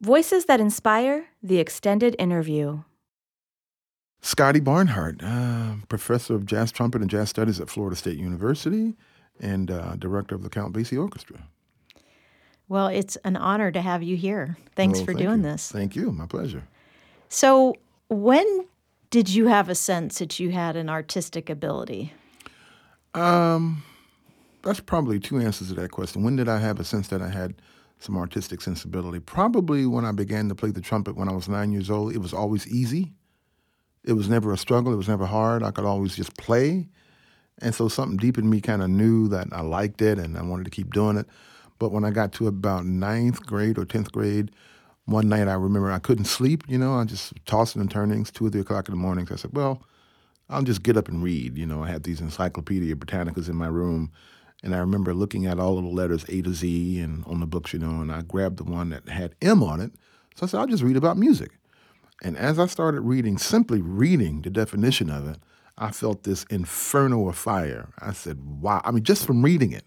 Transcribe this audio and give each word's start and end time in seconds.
Voices 0.00 0.46
that 0.46 0.60
Inspire 0.60 1.26
The 1.42 1.58
Extended 1.58 2.16
Interview. 2.18 2.84
Scotty 4.22 4.60
Barnhart, 4.60 5.22
uh, 5.22 5.74
professor 5.88 6.34
of 6.34 6.46
jazz 6.46 6.72
trumpet 6.72 7.02
and 7.02 7.10
jazz 7.10 7.28
studies 7.28 7.60
at 7.60 7.68
Florida 7.68 7.96
State 7.96 8.18
University 8.18 8.94
and 9.40 9.70
uh, 9.70 9.96
director 9.96 10.34
of 10.34 10.42
the 10.42 10.48
Count 10.48 10.74
Basie 10.74 10.98
Orchestra. 10.98 11.42
Well, 12.68 12.86
it's 12.86 13.16
an 13.24 13.36
honor 13.36 13.70
to 13.72 13.80
have 13.82 14.02
you 14.02 14.16
here. 14.16 14.56
Thanks 14.74 14.98
Well, 15.00 15.06
for 15.06 15.12
thank 15.12 15.26
doing 15.26 15.38
you. 15.38 15.50
this. 15.50 15.70
Thank 15.70 15.96
you. 15.96 16.12
My 16.12 16.26
pleasure. 16.26 16.62
So, 17.28 17.74
when 18.08 18.66
did 19.10 19.28
you 19.28 19.48
have 19.48 19.68
a 19.68 19.74
sense 19.74 20.18
that 20.18 20.40
you 20.40 20.50
had 20.50 20.76
an 20.76 20.88
artistic 20.88 21.50
ability? 21.50 22.12
Um, 23.14 23.82
that's 24.62 24.80
probably 24.80 25.18
two 25.18 25.38
answers 25.38 25.68
to 25.68 25.74
that 25.74 25.90
question. 25.90 26.22
When 26.22 26.36
did 26.36 26.48
I 26.48 26.58
have 26.58 26.78
a 26.80 26.84
sense 26.84 27.08
that 27.08 27.20
I 27.20 27.28
had 27.28 27.54
some 28.00 28.16
artistic 28.16 28.60
sensibility? 28.60 29.20
Probably 29.20 29.86
when 29.86 30.04
I 30.04 30.12
began 30.12 30.48
to 30.48 30.54
play 30.54 30.70
the 30.70 30.80
trumpet 30.80 31.16
when 31.16 31.28
I 31.28 31.32
was 31.32 31.48
nine 31.48 31.70
years 31.70 31.90
old. 31.90 32.14
It 32.14 32.18
was 32.18 32.34
always 32.34 32.66
easy. 32.66 33.12
It 34.02 34.14
was 34.14 34.28
never 34.28 34.52
a 34.52 34.58
struggle. 34.58 34.92
It 34.92 34.96
was 34.96 35.08
never 35.08 35.26
hard. 35.26 35.62
I 35.62 35.70
could 35.70 35.84
always 35.84 36.16
just 36.16 36.36
play. 36.36 36.88
And 37.62 37.74
so 37.74 37.88
something 37.88 38.16
deep 38.16 38.38
in 38.38 38.48
me 38.48 38.60
kind 38.60 38.82
of 38.82 38.90
knew 38.90 39.28
that 39.28 39.48
I 39.52 39.60
liked 39.60 40.02
it 40.02 40.18
and 40.18 40.36
I 40.36 40.42
wanted 40.42 40.64
to 40.64 40.70
keep 40.70 40.92
doing 40.92 41.16
it. 41.16 41.26
But 41.78 41.92
when 41.92 42.04
I 42.04 42.10
got 42.10 42.32
to 42.34 42.46
about 42.46 42.84
ninth 42.84 43.44
grade 43.46 43.78
or 43.78 43.84
10th 43.84 44.12
grade, 44.12 44.50
one 45.04 45.28
night 45.28 45.48
I 45.48 45.54
remember 45.54 45.90
I 45.90 45.98
couldn't 45.98 46.26
sleep, 46.26 46.62
you 46.68 46.78
know, 46.78 46.94
I 46.94 47.04
just 47.04 47.32
tossing 47.46 47.80
and 47.80 47.90
turnings, 47.90 48.30
two 48.30 48.46
or 48.46 48.50
three 48.50 48.60
o'clock 48.60 48.88
in 48.88 48.94
the 48.94 49.00
mornings. 49.00 49.30
I 49.32 49.36
said, 49.36 49.52
well, 49.54 49.82
I'll 50.48 50.62
just 50.62 50.82
get 50.82 50.96
up 50.96 51.08
and 51.08 51.22
read. 51.22 51.56
You 51.56 51.66
know, 51.66 51.82
I 51.82 51.88
had 51.88 52.02
these 52.02 52.20
Encyclopedia 52.20 52.94
Britannicas 52.94 53.48
in 53.48 53.56
my 53.56 53.66
room, 53.66 54.10
and 54.62 54.74
I 54.74 54.78
remember 54.78 55.14
looking 55.14 55.46
at 55.46 55.58
all 55.58 55.78
of 55.78 55.84
the 55.84 55.90
letters 55.90 56.24
A 56.28 56.42
to 56.42 56.52
Z 56.52 57.00
and 57.00 57.24
on 57.26 57.40
the 57.40 57.46
books, 57.46 57.72
you 57.72 57.78
know, 57.78 58.00
and 58.00 58.12
I 58.12 58.22
grabbed 58.22 58.58
the 58.58 58.64
one 58.64 58.90
that 58.90 59.08
had 59.08 59.34
M 59.40 59.62
on 59.62 59.80
it. 59.80 59.92
So 60.34 60.44
I 60.44 60.48
said, 60.48 60.60
I'll 60.60 60.66
just 60.66 60.82
read 60.82 60.96
about 60.96 61.16
music. 61.16 61.52
And 62.22 62.36
as 62.36 62.58
I 62.58 62.66
started 62.66 63.00
reading, 63.00 63.38
simply 63.38 63.80
reading 63.80 64.42
the 64.42 64.50
definition 64.50 65.08
of 65.08 65.26
it, 65.26 65.38
I 65.78 65.90
felt 65.90 66.24
this 66.24 66.44
inferno 66.44 67.28
of 67.28 67.36
fire. 67.36 67.88
I 67.98 68.12
said, 68.12 68.38
wow. 68.60 68.82
I 68.84 68.90
mean, 68.90 69.02
just 69.02 69.24
from 69.24 69.42
reading 69.42 69.72
it, 69.72 69.84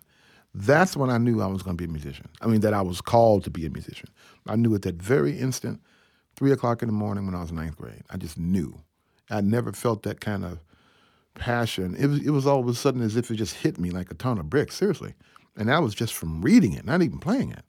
that's 0.55 0.97
when 0.97 1.11
I 1.11 1.19
knew 1.19 1.41
I 1.41 1.47
was 1.47 1.61
going 1.61 1.77
to 1.77 1.81
be 1.81 1.89
a 1.89 1.91
musician. 1.91 2.27
I 2.41 2.47
mean, 2.47 2.61
that 2.61 2.73
I 2.73 2.81
was 2.81 3.01
called 3.01 3.43
to 3.43 3.51
be 3.51 3.65
a 3.65 3.69
musician. 3.69 4.09
I 4.47 4.55
knew 4.55 4.73
at 4.73 4.81
that 4.83 4.95
very 4.95 5.37
instant, 5.37 5.81
three 6.35 6.51
o'clock 6.51 6.81
in 6.81 6.87
the 6.87 6.93
morning 6.93 7.25
when 7.27 7.35
I 7.35 7.41
was 7.41 7.51
in 7.51 7.57
ninth 7.57 7.77
grade. 7.77 8.03
I 8.09 8.17
just 8.17 8.37
knew. 8.39 8.81
I 9.29 9.41
never 9.41 9.71
felt 9.71 10.03
that 10.03 10.19
kind 10.19 10.43
of 10.43 10.59
passion. 11.35 11.95
It 11.95 12.07
was, 12.07 12.19
it 12.19 12.29
was 12.29 12.47
all 12.47 12.59
of 12.59 12.67
a 12.67 12.73
sudden 12.73 13.01
as 13.01 13.15
if 13.15 13.29
it 13.31 13.35
just 13.35 13.55
hit 13.55 13.79
me 13.79 13.89
like 13.89 14.11
a 14.11 14.15
ton 14.15 14.37
of 14.37 14.49
bricks, 14.49 14.75
seriously. 14.75 15.13
And 15.55 15.69
that 15.69 15.81
was 15.81 15.93
just 15.93 16.13
from 16.13 16.41
reading 16.41 16.73
it, 16.73 16.85
not 16.85 17.01
even 17.01 17.19
playing 17.19 17.51
it. 17.51 17.63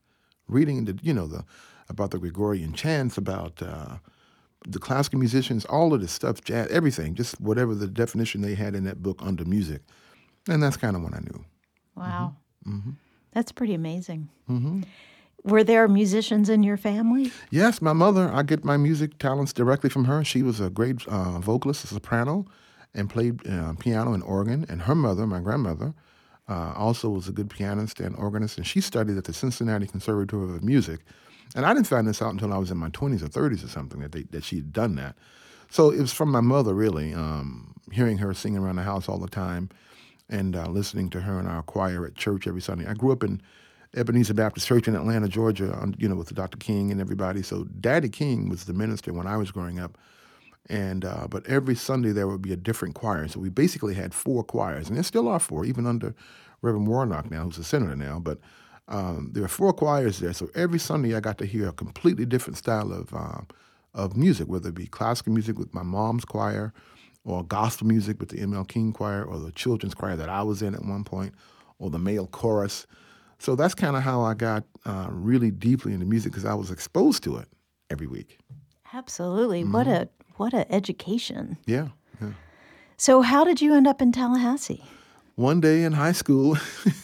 Reading 0.49 0.85
the, 0.85 0.99
you 1.03 1.15
know, 1.15 1.27
the 1.27 1.45
about 1.89 2.11
the 2.11 2.19
Gregorian 2.19 2.73
chants, 2.73 3.19
about 3.19 3.63
uh, 3.63 3.97
the 4.67 4.79
classical 4.79 5.19
musicians, 5.19 5.65
all 5.67 5.93
of 5.93 6.01
this 6.01 6.13
stuff, 6.13 6.43
jazz, 6.43 6.69
everything, 6.69 7.15
just 7.15 7.41
whatever 7.41 7.75
the 7.75 7.87
definition 7.87 8.41
they 8.41 8.55
had 8.55 8.75
in 8.75 8.85
that 8.85 9.03
book 9.03 9.19
under 9.23 9.45
music. 9.45 9.83
And 10.49 10.63
that's 10.63 10.77
kind 10.77 10.97
of 10.97 11.03
when 11.03 11.15
I 11.15 11.21
knew. 11.21 11.45
Wow. 11.95 12.37
Mm-hmm. 12.67 12.93
That's 13.33 13.53
pretty 13.53 13.75
amazing. 13.75 14.29
Mm-hmm. 14.49 14.83
Were 15.45 15.65
there 15.65 15.87
musicians 15.89 16.49
in 16.49 16.63
your 16.63 16.79
family? 16.79 17.31
Yes, 17.51 17.83
my 17.83 17.93
mother, 17.93 18.31
I 18.33 18.43
get 18.43 18.65
my 18.65 18.79
music 18.79 19.19
talents 19.19 19.53
directly 19.53 19.91
from 19.91 20.07
her. 20.07 20.25
She 20.25 20.43
was 20.43 20.61
a 20.61 20.71
great 20.71 21.07
uh, 21.07 21.39
vocalist, 21.39 21.85
a 21.85 21.89
soprano, 21.89 22.47
and 22.95 23.11
played 23.11 23.47
uh, 23.47 23.75
piano 23.75 24.13
and 24.13 24.23
organ. 24.23 24.67
And 24.69 24.83
her 24.83 24.95
mother, 24.95 25.27
my 25.27 25.41
grandmother, 25.41 25.95
uh, 26.49 26.73
also 26.77 27.09
was 27.09 27.29
a 27.29 27.33
good 27.33 27.51
pianist 27.51 28.01
and 28.01 28.15
organist. 28.17 28.59
And 28.59 28.67
she 28.67 28.81
studied 28.81 29.17
at 29.17 29.25
the 29.25 29.33
Cincinnati 29.33 29.87
Conservatory 29.87 30.55
of 30.55 30.63
Music. 30.63 31.01
And 31.55 31.65
I 31.65 31.75
didn't 31.75 31.87
find 31.87 32.07
this 32.07 32.21
out 32.21 32.33
until 32.33 32.53
I 32.53 32.59
was 32.59 32.71
in 32.71 32.77
my 32.77 32.91
20s 32.91 33.23
or 33.23 33.29
30s 33.29 33.65
or 33.65 33.69
something 33.69 34.01
that, 34.01 34.13
they, 34.13 34.23
that 34.25 34.45
she 34.45 34.57
had 34.57 34.73
done 34.73 34.97
that. 34.97 35.17
So 35.71 35.91
it 35.91 36.01
was 36.01 36.13
from 36.13 36.31
my 36.31 36.41
mother, 36.41 36.75
really, 36.75 37.15
um, 37.15 37.75
hearing 37.91 38.19
her 38.19 38.35
singing 38.35 38.59
around 38.59 38.77
the 38.77 38.83
house 38.83 39.09
all 39.09 39.19
the 39.19 39.29
time 39.29 39.71
and 40.29 40.57
uh, 40.57 40.69
listening 40.69 41.11
to 41.11 41.21
her 41.21 41.39
in 41.39 41.47
our 41.47 41.63
choir 41.63 42.07
at 42.07 42.15
church 42.15 42.47
every 42.47 42.61
Sunday. 42.61 42.87
I 42.87 42.95
grew 42.95 43.13
up 43.13 43.23
in 43.23 43.41
Ebenezer 43.97 44.35
Baptist 44.35 44.67
Church 44.67 44.89
in 44.89 44.97
Atlanta, 44.97 45.29
Georgia, 45.29 45.89
you 45.99 46.09
know, 46.09 46.17
with 46.17 46.35
Dr. 46.35 46.59
King 46.59 46.91
and 46.91 47.01
everybody. 47.01 47.43
So 47.43 47.65
Daddy 47.81 48.09
King 48.09 48.49
was 48.49 48.65
the 48.65 48.73
minister 48.73 49.13
when 49.13 49.27
I 49.27 49.37
was 49.37 49.51
growing 49.51 49.79
up. 49.79 49.99
And 50.69 51.05
uh, 51.05 51.27
but 51.29 51.47
every 51.47 51.75
Sunday 51.75 52.13
there 52.13 52.27
would 52.27 52.43
be 52.43 52.53
a 52.53 52.57
different 52.57 52.95
choir. 52.95 53.29
So 53.29 53.41
we 53.41 53.51
basically 53.51 53.95
had 53.95 54.15
four 54.15 54.43
choirs, 54.43 54.89
and 54.89 54.97
there 54.97 55.05
still 55.05 55.29
are 55.29 55.39
four, 55.39 55.65
even 55.65 55.87
under 55.87 56.15
Reverend 56.63 56.87
Warnock 56.87 57.31
now, 57.31 57.45
who's 57.45 57.59
a 57.59 57.65
senator 57.65 57.97
now. 57.97 58.19
But 58.19 58.39
um, 58.89 59.31
there 59.33 59.45
are 59.45 59.49
four 59.49 59.73
choirs 59.73 60.21
there. 60.21 60.33
So 60.33 60.49
every 60.55 60.79
Sunday 60.79 61.15
I 61.15 61.21
got 61.21 61.39
to 61.39 61.47
hear 61.47 61.69
a 61.69 61.73
completely 61.73 62.25
different 62.25 62.57
style 62.57 62.93
of 62.93 63.13
uh, 63.13 63.43
of 63.93 64.17
music, 64.17 64.49
whether 64.49 64.71
it 64.71 64.75
be 64.75 64.87
classical 64.87 65.33
music 65.33 65.59
with 65.59 65.73
my 65.75 65.83
mom's 65.83 66.25
choir, 66.25 66.73
or 67.25 67.45
gospel 67.45 67.87
music 67.87 68.19
with 68.19 68.31
the 68.31 68.41
M.L. 68.41 68.65
King 68.65 68.93
choir, 68.93 69.23
or 69.23 69.39
the 69.39 69.53
children's 69.53 69.95
choir 69.95 70.17
that 70.17 70.29
I 70.29 70.43
was 70.43 70.63
in 70.63 70.75
at 70.75 70.85
one 70.85 71.05
point, 71.05 71.35
or 71.79 71.91
the 71.91 71.99
male 71.99 72.27
chorus. 72.27 72.87
So 73.39 73.55
that's 73.55 73.75
kind 73.75 73.97
of 73.97 74.03
how 74.03 74.23
I 74.23 74.35
got 74.35 74.65
uh, 74.87 75.09
really 75.11 75.51
deeply 75.51 75.93
into 75.93 76.07
music 76.07 76.33
because 76.33 76.47
I 76.47 76.55
was 76.55 76.71
exposed 76.71 77.23
to 77.25 77.37
it 77.37 77.49
every 77.91 78.07
week. 78.07 78.39
Absolutely. 78.93 79.65
What 79.65 79.87
a 79.87 80.09
what 80.37 80.55
a 80.55 80.71
education. 80.73 81.59
Yeah, 81.67 81.89
yeah. 82.21 82.33
So, 82.97 83.23
how 83.23 83.45
did 83.45 83.61
you 83.61 83.75
end 83.75 83.87
up 83.87 84.01
in 84.01 84.13
Tallahassee? 84.13 84.85
One 85.37 85.61
day 85.61 85.83
in 85.83 85.93
high 85.93 86.13
school, 86.13 86.57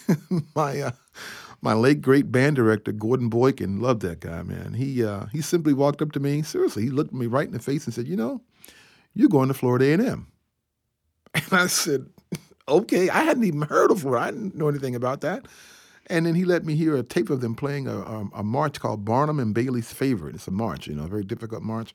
my 0.55 0.81
uh, 0.81 0.91
my 1.61 1.75
late 1.75 2.01
great 2.01 2.31
band 2.31 2.57
director 2.57 2.93
Gordon 2.93 3.29
Boykin 3.29 3.81
loved 3.81 4.03
that 4.03 4.21
guy, 4.21 4.43
man. 4.43 4.75
He 4.75 5.05
uh, 5.05 5.27
he 5.27 5.41
simply 5.43 5.73
walked 5.73 6.03
up 6.03 6.13
to 6.13 6.21
me, 6.21 6.43
seriously, 6.43 6.85
he 6.85 6.91
looked 6.91 7.13
me 7.13 7.27
right 7.27 7.47
in 7.47 7.53
the 7.53 7.59
face 7.59 7.85
and 7.85 7.95
said, 7.95 8.09
"You 8.09 8.17
know, 8.17 8.41
you're 9.15 9.29
going 9.29 9.49
to 9.49 9.55
Florida 9.55 9.87
A&M." 9.87 10.27
And 11.35 11.53
I 11.53 11.67
said, 11.69 12.07
"Okay." 12.69 13.09
I 13.09 13.23
hadn't 13.23 13.45
even 13.45 13.63
heard 13.63 13.91
of 13.91 14.01
Florida. 14.01 14.27
I 14.27 14.31
didn't 14.31 14.57
know 14.57 14.69
anything 14.69 14.95
about 14.95 15.21
that. 15.21 15.47
And 16.09 16.27
then 16.27 16.35
he 16.35 16.45
let 16.45 16.65
me 16.65 16.75
hear 16.75 16.97
a 16.97 17.05
tape 17.05 17.31
of 17.31 17.41
them 17.41 17.55
playing 17.55 17.87
a, 17.87 17.97
a, 17.97 18.29
a 18.35 18.43
march 18.43 18.81
called 18.81 19.05
Barnum 19.05 19.39
and 19.39 19.55
Bailey's 19.55 19.93
Favorite. 19.93 20.35
It's 20.35 20.49
a 20.49 20.51
march, 20.51 20.89
you 20.89 20.95
know, 20.95 21.05
a 21.05 21.09
very 21.09 21.23
difficult 21.23 21.63
march. 21.63 21.95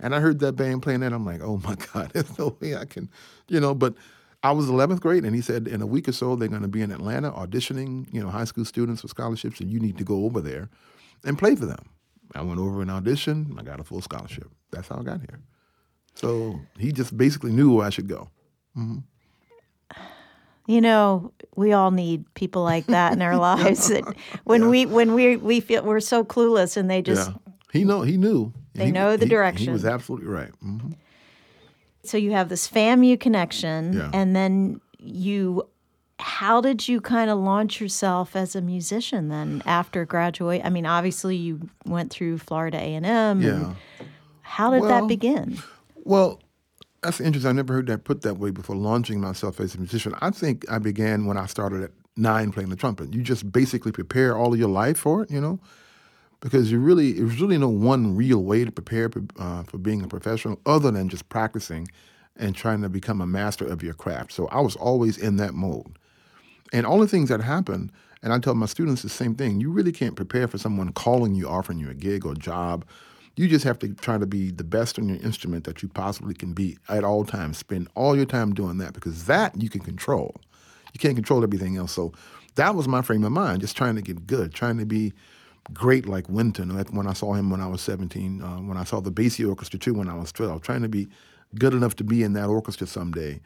And 0.00 0.14
I 0.14 0.20
heard 0.20 0.38
that 0.40 0.52
band 0.52 0.82
playing 0.82 1.00
that. 1.00 1.12
I'm 1.12 1.26
like, 1.26 1.42
oh 1.42 1.60
my 1.62 1.76
God, 1.92 2.10
there's 2.12 2.38
no 2.38 2.56
way 2.60 2.76
I 2.76 2.84
can, 2.84 3.10
you 3.48 3.60
know. 3.60 3.74
But 3.74 3.94
I 4.42 4.52
was 4.52 4.66
11th 4.66 5.00
grade, 5.00 5.24
and 5.24 5.34
he 5.34 5.42
said 5.42 5.68
in 5.68 5.82
a 5.82 5.86
week 5.86 6.08
or 6.08 6.12
so 6.12 6.34
they're 6.34 6.48
going 6.48 6.62
to 6.62 6.68
be 6.68 6.80
in 6.80 6.90
Atlanta 6.90 7.30
auditioning, 7.30 8.12
you 8.12 8.22
know, 8.22 8.30
high 8.30 8.44
school 8.44 8.64
students 8.64 9.02
for 9.02 9.08
scholarships, 9.08 9.60
and 9.60 9.70
you 9.70 9.78
need 9.78 9.98
to 9.98 10.04
go 10.04 10.24
over 10.24 10.40
there 10.40 10.70
and 11.24 11.38
play 11.38 11.54
for 11.54 11.66
them. 11.66 11.84
I 12.34 12.42
went 12.42 12.60
over 12.60 12.80
and 12.80 12.90
auditioned. 12.90 13.58
I 13.58 13.62
got 13.62 13.80
a 13.80 13.84
full 13.84 14.00
scholarship. 14.00 14.48
That's 14.70 14.88
how 14.88 15.00
I 15.00 15.02
got 15.02 15.20
here. 15.20 15.40
So 16.14 16.60
he 16.78 16.92
just 16.92 17.16
basically 17.16 17.52
knew 17.52 17.74
where 17.74 17.86
I 17.86 17.90
should 17.90 18.08
go. 18.08 18.28
Mm-hmm. 18.76 18.98
You 20.66 20.80
know, 20.80 21.32
we 21.56 21.72
all 21.72 21.90
need 21.90 22.32
people 22.34 22.62
like 22.62 22.86
that 22.86 23.12
in 23.12 23.22
our 23.22 23.36
lives. 23.38 23.88
That 23.88 24.04
when 24.44 24.68
we 24.68 24.86
when 24.86 25.14
we 25.14 25.36
we 25.36 25.60
feel 25.60 25.82
we're 25.82 26.00
so 26.00 26.24
clueless, 26.24 26.76
and 26.76 26.88
they 26.88 27.02
just 27.02 27.30
yeah, 27.30 27.49
he 27.72 27.84
know 27.84 28.02
he 28.02 28.16
knew. 28.16 28.52
They 28.74 28.86
He- 28.86 28.92
know 28.92 29.16
the 29.16 29.24
he- 29.26 29.30
direction. 29.30 29.66
He 29.66 29.72
was 29.72 29.84
absolutely 29.84 30.28
right. 30.28 30.50
hmm 30.60 30.78
so 32.02 32.16
you 32.16 32.32
have 32.32 32.48
this 32.48 32.66
FAMU 32.66 33.20
connection, 33.20 33.92
Yeah. 33.92 34.10
and 34.14 34.34
then 34.34 34.80
you. 34.98 35.64
How 36.18 36.60
did 36.62 36.86
you 36.88 37.00
kind 37.00 37.30
of 37.30 37.38
launch 37.38 37.80
yourself 37.80 38.34
as 38.36 38.54
a 38.56 38.60
musician 38.62 39.28
then 39.28 39.62
after 39.66 40.04
graduate? 40.06 40.62
I 40.64 40.68
mean, 40.70 40.84
obviously 40.86 41.36
you 41.36 41.68
went 41.86 42.10
through 42.10 42.38
Florida 42.38 42.78
A 42.78 42.94
and 42.94 43.04
M. 43.06 43.40
Yeah. 43.42 43.74
How 44.42 44.70
did 44.70 44.82
that 44.84 45.08
begin? 45.08 45.58
Well, 46.04 46.40
that's 47.02 47.20
interesting. 47.20 47.48
I 47.50 47.52
never 47.52 47.72
heard 47.74 47.86
that 47.88 48.04
put 48.04 48.20
that 48.22 48.38
way 48.38 48.50
before 48.50 48.76
launching 48.76 49.20
myself 49.20 49.60
as 49.60 49.74
a 49.74 49.78
musician. 49.78 50.14
I 50.20 50.30
think 50.30 50.64
I 50.70 50.78
began 50.78 51.24
when 51.26 51.36
I 51.38 51.46
started 51.46 51.82
at 51.82 51.90
nine 52.16 52.50
playing 52.52 52.68
the 52.70 52.76
trumpet. 52.76 53.14
You 53.14 53.22
just 53.22 53.50
basically 53.50 53.92
prepare 53.92 54.36
all 54.36 54.52
of 54.52 54.58
your 54.58 54.68
life 54.70 54.98
for 54.98 55.22
it, 55.22 55.30
you 55.30 55.40
know, 55.40 55.58
because 56.40 56.72
you 56.72 56.80
really 56.80 57.12
there's 57.12 57.40
really 57.40 57.58
no 57.58 57.68
one 57.68 58.16
real 58.16 58.42
way 58.42 58.64
to 58.64 58.72
prepare 58.72 59.10
uh, 59.38 59.62
for 59.62 59.78
being 59.78 60.02
a 60.02 60.08
professional 60.08 60.58
other 60.66 60.90
than 60.90 61.08
just 61.08 61.28
practicing 61.28 61.88
and 62.36 62.56
trying 62.56 62.80
to 62.82 62.88
become 62.88 63.20
a 63.20 63.26
master 63.26 63.66
of 63.66 63.82
your 63.82 63.94
craft. 63.94 64.32
So 64.32 64.48
I 64.48 64.60
was 64.60 64.76
always 64.76 65.18
in 65.18 65.36
that 65.36 65.54
mode. 65.54 65.98
And 66.72 66.86
all 66.86 66.98
the 66.98 67.08
things 67.08 67.28
that 67.28 67.40
happen, 67.42 67.90
and 68.22 68.32
I 68.32 68.38
tell 68.38 68.54
my 68.54 68.66
students 68.66 69.02
the 69.02 69.08
same 69.08 69.34
thing, 69.34 69.60
you 69.60 69.70
really 69.70 69.92
can't 69.92 70.16
prepare 70.16 70.48
for 70.48 70.56
someone 70.56 70.92
calling 70.92 71.34
you, 71.34 71.48
offering 71.48 71.78
you 71.78 71.90
a 71.90 71.94
gig 71.94 72.24
or 72.24 72.34
job. 72.34 72.84
You 73.36 73.48
just 73.48 73.64
have 73.64 73.78
to 73.80 73.92
try 73.94 74.18
to 74.18 74.26
be 74.26 74.50
the 74.50 74.64
best 74.64 74.98
on 74.98 75.08
your 75.08 75.18
instrument 75.18 75.64
that 75.64 75.82
you 75.82 75.88
possibly 75.88 76.34
can 76.34 76.52
be 76.52 76.78
at 76.88 77.04
all 77.04 77.24
times. 77.24 77.58
Spend 77.58 77.88
all 77.94 78.16
your 78.16 78.26
time 78.26 78.54
doing 78.54 78.78
that 78.78 78.92
because 78.92 79.24
that 79.26 79.60
you 79.60 79.68
can 79.68 79.80
control. 79.80 80.34
You 80.92 81.00
can't 81.00 81.16
control 81.16 81.42
everything 81.42 81.76
else. 81.76 81.92
So 81.92 82.12
that 82.54 82.74
was 82.74 82.88
my 82.88 83.02
frame 83.02 83.24
of 83.24 83.32
mind, 83.32 83.60
just 83.60 83.76
trying 83.76 83.96
to 83.96 84.02
get 84.02 84.26
good, 84.26 84.54
trying 84.54 84.78
to 84.78 84.86
be 84.86 85.12
great 85.72 86.06
like 86.06 86.28
Wynton. 86.28 86.74
Like 86.76 86.92
when 86.92 87.06
I 87.06 87.12
saw 87.12 87.34
him 87.34 87.50
when 87.50 87.60
I 87.60 87.66
was 87.66 87.80
17, 87.80 88.42
uh, 88.42 88.46
when 88.58 88.76
I 88.76 88.84
saw 88.84 89.00
the 89.00 89.12
Basie 89.12 89.48
Orchestra 89.48 89.78
too 89.78 89.94
when 89.94 90.08
I 90.08 90.14
was 90.14 90.32
12, 90.32 90.62
trying 90.62 90.82
to 90.82 90.88
be 90.88 91.08
good 91.58 91.74
enough 91.74 91.96
to 91.96 92.04
be 92.04 92.22
in 92.22 92.32
that 92.34 92.48
orchestra 92.48 92.86
someday. 92.86 93.40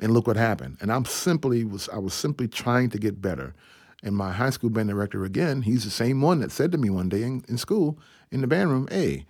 And 0.00 0.12
look 0.12 0.26
what 0.26 0.36
happened. 0.36 0.78
And 0.80 0.92
I'm 0.92 1.04
simply 1.04 1.64
was 1.64 1.88
I 1.88 1.98
was 1.98 2.14
simply 2.14 2.46
trying 2.46 2.90
to 2.90 2.98
get 2.98 3.20
better. 3.20 3.54
And 4.02 4.14
my 4.14 4.30
high 4.30 4.50
school 4.50 4.70
band 4.70 4.88
director, 4.88 5.24
again, 5.24 5.62
he's 5.62 5.82
the 5.82 5.90
same 5.90 6.20
one 6.20 6.38
that 6.40 6.52
said 6.52 6.70
to 6.72 6.78
me 6.78 6.88
one 6.88 7.08
day 7.08 7.22
in, 7.22 7.44
in 7.48 7.58
school 7.58 7.98
in 8.30 8.42
the 8.42 8.46
band 8.46 8.70
room, 8.70 8.86
hey, 8.92 9.26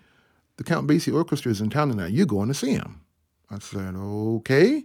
the 0.58 0.64
Count 0.64 0.86
Basie 0.86 1.14
Orchestra 1.14 1.50
is 1.50 1.60
in 1.60 1.70
town 1.70 1.88
tonight. 1.88 2.12
You're 2.12 2.26
going 2.26 2.48
to 2.48 2.54
see 2.54 2.72
him. 2.72 3.00
I 3.50 3.60
said, 3.60 3.94
okay. 3.96 4.84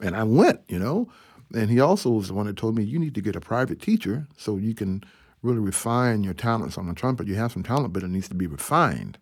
And 0.00 0.14
I 0.14 0.22
went, 0.22 0.60
you 0.68 0.78
know. 0.78 1.08
And 1.54 1.70
he 1.70 1.80
also 1.80 2.10
was 2.10 2.28
the 2.28 2.34
one 2.34 2.46
that 2.46 2.56
told 2.56 2.76
me, 2.76 2.84
you 2.84 2.98
need 2.98 3.14
to 3.14 3.20
get 3.20 3.34
a 3.34 3.40
private 3.40 3.80
teacher 3.80 4.28
so 4.36 4.56
you 4.56 4.74
can 4.74 5.02
really 5.46 5.60
refine 5.60 6.24
your 6.24 6.34
talents 6.34 6.76
on 6.76 6.86
the 6.86 6.94
trumpet. 6.94 7.26
You 7.26 7.36
have 7.36 7.52
some 7.52 7.62
talent, 7.62 7.92
but 7.92 8.02
it 8.02 8.08
needs 8.08 8.28
to 8.28 8.34
be 8.34 8.46
refined. 8.46 9.18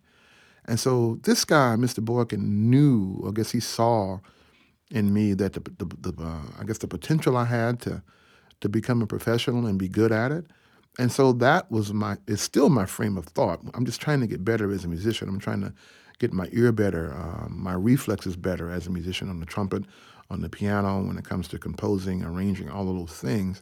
And 0.65 0.79
so 0.79 1.19
this 1.23 1.45
guy, 1.45 1.75
Mr. 1.77 2.03
Boykin, 2.03 2.69
knew, 2.69 3.23
I 3.27 3.31
guess 3.31 3.51
he 3.51 3.59
saw 3.59 4.19
in 4.91 5.13
me 5.13 5.33
that 5.33 5.53
the, 5.53 5.59
the, 5.59 6.11
the 6.11 6.23
uh, 6.23 6.41
I 6.59 6.63
guess 6.63 6.79
the 6.79 6.87
potential 6.87 7.37
I 7.37 7.45
had 7.45 7.79
to 7.81 8.03
to 8.61 8.69
become 8.69 9.01
a 9.01 9.07
professional 9.07 9.65
and 9.65 9.77
be 9.77 9.87
good 9.87 10.11
at 10.11 10.31
it. 10.31 10.45
And 10.97 11.11
so 11.11 11.33
that 11.33 11.69
was 11.69 11.93
my, 11.93 12.17
it's 12.27 12.41
still 12.41 12.69
my 12.69 12.85
frame 12.85 13.17
of 13.17 13.25
thought. 13.25 13.59
I'm 13.73 13.85
just 13.85 14.01
trying 14.01 14.21
to 14.21 14.27
get 14.27 14.45
better 14.45 14.71
as 14.71 14.85
a 14.85 14.87
musician. 14.87 15.27
I'm 15.27 15.39
trying 15.39 15.61
to 15.61 15.73
get 16.19 16.31
my 16.31 16.47
ear 16.53 16.71
better, 16.71 17.13
um, 17.13 17.55
my 17.57 17.73
reflexes 17.73 18.37
better 18.37 18.71
as 18.71 18.87
a 18.87 18.89
musician 18.89 19.29
on 19.29 19.41
the 19.41 19.45
trumpet, 19.45 19.83
on 20.29 20.41
the 20.41 20.49
piano, 20.49 21.03
when 21.05 21.17
it 21.17 21.25
comes 21.25 21.49
to 21.49 21.59
composing, 21.59 22.23
arranging, 22.23 22.69
all 22.69 22.89
of 22.89 22.95
those 22.95 23.17
things. 23.17 23.61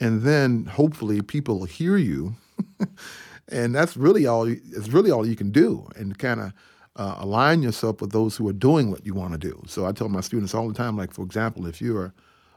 And 0.00 0.22
then 0.22 0.64
hopefully 0.64 1.20
people 1.20 1.64
hear 1.64 1.96
you. 1.96 2.34
and 3.48 3.74
that's 3.74 3.96
really 3.96 4.26
all, 4.26 4.46
it's 4.46 4.88
really 4.88 5.10
all 5.10 5.26
you 5.26 5.36
can 5.36 5.50
do 5.50 5.86
and 5.94 6.18
kind 6.18 6.40
of 6.40 6.52
uh, 6.96 7.16
align 7.18 7.62
yourself 7.62 8.00
with 8.00 8.10
those 8.10 8.36
who 8.36 8.48
are 8.48 8.54
doing 8.54 8.90
what 8.90 9.04
you 9.06 9.14
want 9.14 9.32
to 9.32 9.38
do. 9.38 9.62
So 9.66 9.86
I 9.86 9.92
tell 9.92 10.08
my 10.08 10.20
students 10.20 10.54
all 10.54 10.66
the 10.66 10.74
time, 10.74 10.96
like, 10.96 11.12
for 11.12 11.22
example, 11.22 11.66
if 11.66 11.80
you're 11.80 12.14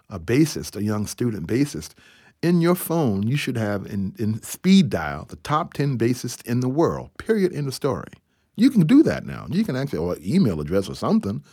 a 0.09 0.19
bassist, 0.19 0.75
a 0.75 0.83
young 0.83 1.05
student 1.05 1.47
bassist, 1.47 1.91
in 2.41 2.59
your 2.59 2.75
phone, 2.75 3.23
you 3.23 3.37
should 3.37 3.57
have 3.57 3.85
in, 3.85 4.13
in 4.19 4.41
speed 4.43 4.89
dial 4.89 5.25
the 5.25 5.37
top 5.37 5.73
10 5.73 5.97
bassists 5.97 6.45
in 6.45 6.59
the 6.59 6.67
world, 6.67 7.09
period, 7.17 7.53
in 7.53 7.65
the 7.65 7.71
story. 7.71 8.11
You 8.55 8.69
can 8.69 8.85
do 8.85 9.01
that 9.03 9.25
now. 9.25 9.47
You 9.49 9.63
can 9.63 9.75
actually, 9.75 9.99
or 9.99 10.17
email 10.23 10.59
address 10.59 10.89
or 10.89 10.95
something. 10.95 11.43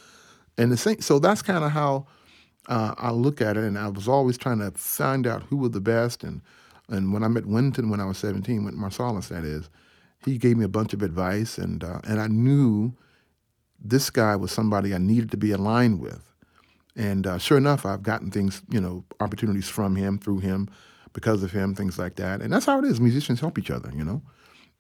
And 0.58 0.72
the 0.72 0.76
same, 0.76 1.00
so 1.00 1.18
that's 1.18 1.42
kind 1.42 1.64
of 1.64 1.70
how 1.70 2.06
uh, 2.70 2.94
I 2.96 3.10
look 3.10 3.42
at 3.42 3.56
it. 3.56 3.64
And 3.64 3.76
I 3.76 3.88
was 3.88 4.08
always 4.08 4.38
trying 4.38 4.60
to 4.60 4.70
find 4.70 5.26
out 5.26 5.42
who 5.42 5.56
were 5.56 5.68
the 5.68 5.80
best. 5.80 6.24
And, 6.24 6.40
and 6.88 7.12
when 7.12 7.22
I 7.22 7.28
met 7.28 7.44
Wynton 7.44 7.90
when 7.90 8.00
I 8.00 8.06
was 8.06 8.16
17, 8.18 8.64
Wynton 8.64 8.80
Marsalis, 8.80 9.28
that 9.28 9.44
is, 9.44 9.68
he 10.24 10.38
gave 10.38 10.56
me 10.56 10.64
a 10.64 10.68
bunch 10.68 10.94
of 10.94 11.02
advice. 11.02 11.58
And, 11.58 11.84
uh, 11.84 12.00
and 12.04 12.20
I 12.20 12.28
knew 12.28 12.94
this 13.82 14.08
guy 14.08 14.36
was 14.36 14.52
somebody 14.52 14.94
I 14.94 14.98
needed 14.98 15.30
to 15.32 15.36
be 15.36 15.50
aligned 15.50 16.00
with. 16.00 16.32
And 16.96 17.26
uh, 17.26 17.38
sure 17.38 17.58
enough, 17.58 17.84
I've 17.84 18.02
gotten 18.02 18.30
things, 18.30 18.62
you 18.70 18.80
know, 18.80 19.04
opportunities 19.20 19.68
from 19.68 19.96
him, 19.96 20.18
through 20.18 20.40
him, 20.40 20.68
because 21.12 21.42
of 21.42 21.50
him, 21.50 21.74
things 21.74 21.98
like 21.98 22.16
that. 22.16 22.40
And 22.40 22.52
that's 22.52 22.66
how 22.66 22.78
it 22.78 22.84
is. 22.84 23.00
Musicians 23.00 23.40
help 23.40 23.58
each 23.58 23.70
other, 23.70 23.90
you 23.94 24.04
know. 24.04 24.22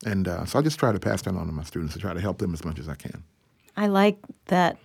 And 0.04 0.28
uh, 0.28 0.44
so 0.44 0.58
I 0.58 0.62
just 0.62 0.78
try 0.78 0.92
to 0.92 1.00
pass 1.00 1.22
that 1.22 1.34
on 1.34 1.46
to 1.46 1.52
my 1.52 1.64
students 1.64 1.94
to 1.94 2.00
try 2.00 2.14
to 2.14 2.20
help 2.20 2.38
them 2.38 2.54
as 2.54 2.64
much 2.64 2.78
as 2.78 2.88
I 2.88 2.94
can. 2.94 3.24
I 3.76 3.86
like 3.86 4.18
that 4.46 4.78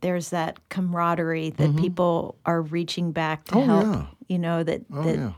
there's 0.00 0.30
that 0.30 0.58
camaraderie 0.68 1.50
that 1.50 1.70
mm-hmm. 1.70 1.78
people 1.78 2.36
are 2.44 2.62
reaching 2.62 3.12
back 3.12 3.44
to 3.44 3.58
oh, 3.58 3.62
help. 3.62 3.84
Yeah. 3.84 4.06
You 4.28 4.38
know 4.38 4.62
that, 4.62 4.82
oh, 4.92 5.02
that 5.02 5.16
yeah. 5.16 5.32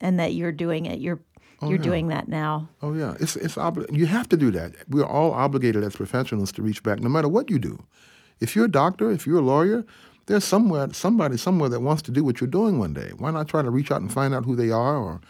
and 0.00 0.18
that 0.20 0.34
you're 0.34 0.52
doing 0.52 0.86
it. 0.86 1.00
You're 1.00 1.20
oh, 1.62 1.68
you're 1.68 1.78
yeah. 1.78 1.84
doing 1.84 2.08
that 2.08 2.28
now. 2.28 2.68
Oh 2.82 2.94
yeah, 2.94 3.14
it's 3.18 3.36
it's 3.36 3.56
obli- 3.56 3.92
you 3.96 4.06
have 4.06 4.28
to 4.28 4.36
do 4.36 4.50
that. 4.52 4.74
We're 4.88 5.04
all 5.04 5.32
obligated 5.32 5.82
as 5.82 5.96
professionals 5.96 6.52
to 6.52 6.62
reach 6.62 6.82
back, 6.82 7.00
no 7.00 7.08
matter 7.08 7.28
what 7.28 7.50
you 7.50 7.58
do. 7.58 7.84
If 8.40 8.54
you're 8.54 8.66
a 8.66 8.70
doctor, 8.70 9.10
if 9.10 9.26
you're 9.26 9.38
a 9.38 9.42
lawyer, 9.42 9.84
there's 10.26 10.44
somewhere 10.44 10.92
somebody 10.92 11.36
somewhere 11.36 11.68
that 11.70 11.80
wants 11.80 12.02
to 12.02 12.12
do 12.12 12.22
what 12.22 12.40
you're 12.40 12.48
doing 12.48 12.78
one 12.78 12.94
day. 12.94 13.10
Why 13.18 13.30
not 13.30 13.48
try 13.48 13.62
to 13.62 13.70
reach 13.70 13.90
out 13.90 14.00
and 14.00 14.12
find 14.12 14.34
out 14.34 14.44
who 14.44 14.54
they 14.54 14.70
are, 14.70 14.96
or 14.96 15.20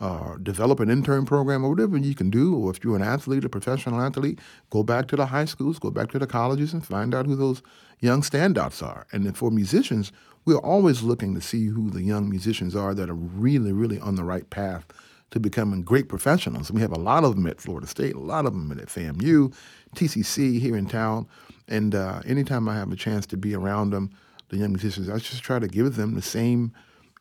uh, 0.00 0.36
develop 0.42 0.80
an 0.80 0.90
intern 0.90 1.24
program, 1.24 1.64
or 1.64 1.70
whatever 1.70 1.96
you 1.96 2.14
can 2.14 2.30
do. 2.30 2.56
Or 2.56 2.70
if 2.70 2.82
you're 2.82 2.96
an 2.96 3.02
athlete, 3.02 3.44
a 3.44 3.48
professional 3.48 4.00
athlete, 4.00 4.40
go 4.70 4.82
back 4.82 5.08
to 5.08 5.16
the 5.16 5.26
high 5.26 5.44
schools, 5.44 5.78
go 5.78 5.90
back 5.90 6.10
to 6.10 6.18
the 6.18 6.26
colleges, 6.26 6.72
and 6.72 6.84
find 6.84 7.14
out 7.14 7.26
who 7.26 7.36
those 7.36 7.62
young 8.00 8.22
standouts 8.22 8.82
are. 8.82 9.06
And 9.12 9.24
then 9.24 9.32
for 9.32 9.50
musicians, 9.50 10.12
we're 10.44 10.58
always 10.58 11.02
looking 11.02 11.34
to 11.34 11.40
see 11.40 11.68
who 11.68 11.90
the 11.90 12.02
young 12.02 12.28
musicians 12.28 12.76
are 12.76 12.94
that 12.94 13.08
are 13.08 13.14
really, 13.14 13.72
really 13.72 13.98
on 13.98 14.16
the 14.16 14.24
right 14.24 14.48
path 14.50 14.86
to 15.30 15.40
becoming 15.40 15.82
great 15.82 16.08
professionals. 16.08 16.70
We 16.70 16.80
have 16.80 16.92
a 16.92 16.98
lot 16.98 17.24
of 17.24 17.34
them 17.34 17.46
at 17.46 17.60
Florida 17.60 17.86
State, 17.86 18.14
a 18.14 18.20
lot 18.20 18.46
of 18.46 18.52
them 18.52 18.70
at 18.72 18.88
FAMU, 18.88 19.54
TCC 19.96 20.60
here 20.60 20.76
in 20.76 20.86
town. 20.86 21.26
And 21.66 21.94
uh, 21.94 22.20
anytime 22.26 22.68
I 22.68 22.74
have 22.74 22.92
a 22.92 22.96
chance 22.96 23.26
to 23.26 23.36
be 23.36 23.54
around 23.54 23.90
them, 23.90 24.10
the 24.50 24.58
young 24.58 24.72
musicians, 24.72 25.08
I 25.08 25.18
just 25.18 25.42
try 25.42 25.58
to 25.58 25.66
give 25.66 25.96
them 25.96 26.14
the 26.14 26.22
same 26.22 26.72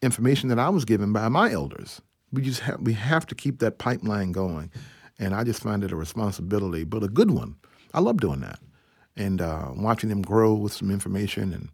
information 0.02 0.50
that 0.50 0.60
I 0.60 0.70
was 0.70 0.86
given 0.86 1.14
by 1.14 1.30
my 1.30 1.52
elders. 1.52 2.02
We 2.33 2.41
just 2.41 2.62
have, 2.62 2.81
we 2.81 2.94
have 2.94 3.25
to 3.27 3.35
keep 3.35 3.59
that 3.59 3.77
pipeline 3.77 4.31
going, 4.31 4.71
and 5.19 5.33
I 5.33 5.44
just 5.44 5.62
find 5.62 5.83
it 5.83 5.91
a 5.91 5.95
responsibility, 5.95 6.83
but 6.83 7.03
a 7.03 7.07
good 7.07 7.31
one. 7.31 7.56
I 7.94 8.00
love 8.00 8.18
doing 8.18 8.41
that, 8.41 8.59
and 9.15 9.41
uh, 9.41 9.69
watching 9.75 10.09
them 10.09 10.21
grow 10.21 10.53
with 10.53 10.74
some 10.74 10.91
information 10.91 11.53
and 11.53 11.69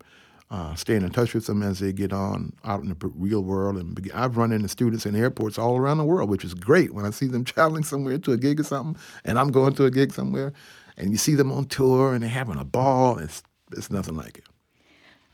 uh, 0.51 0.75
staying 0.75 1.03
in 1.03 1.11
touch 1.11 1.33
with 1.33 1.45
them 1.45 1.61
as 1.61 1.79
they 1.79 1.93
get 1.93 2.11
on 2.11 2.53
out 2.65 2.81
in 2.81 2.89
the 2.89 2.95
real 3.15 3.41
world. 3.41 3.77
And 3.77 4.11
I've 4.13 4.37
run 4.37 4.51
into 4.51 4.67
students 4.67 5.05
in 5.05 5.15
airports 5.15 5.57
all 5.57 5.77
around 5.77 5.97
the 5.97 6.05
world, 6.05 6.29
which 6.29 6.43
is 6.43 6.53
great 6.53 6.93
when 6.93 7.05
I 7.05 7.11
see 7.11 7.27
them 7.27 7.43
traveling 7.45 7.83
somewhere 7.83 8.17
to 8.17 8.31
a 8.33 8.37
gig 8.37 8.59
or 8.59 8.63
something, 8.63 9.01
and 9.23 9.39
I'm 9.39 9.51
going 9.51 9.73
to 9.75 9.85
a 9.85 9.91
gig 9.91 10.11
somewhere, 10.11 10.53
and 10.97 11.11
you 11.11 11.17
see 11.17 11.35
them 11.35 11.51
on 11.51 11.65
tour 11.65 12.13
and 12.13 12.23
they're 12.23 12.29
having 12.29 12.57
a 12.57 12.65
ball. 12.65 13.17
It's 13.17 13.43
it's 13.71 13.91
nothing 13.91 14.15
like 14.15 14.39
it. 14.39 14.45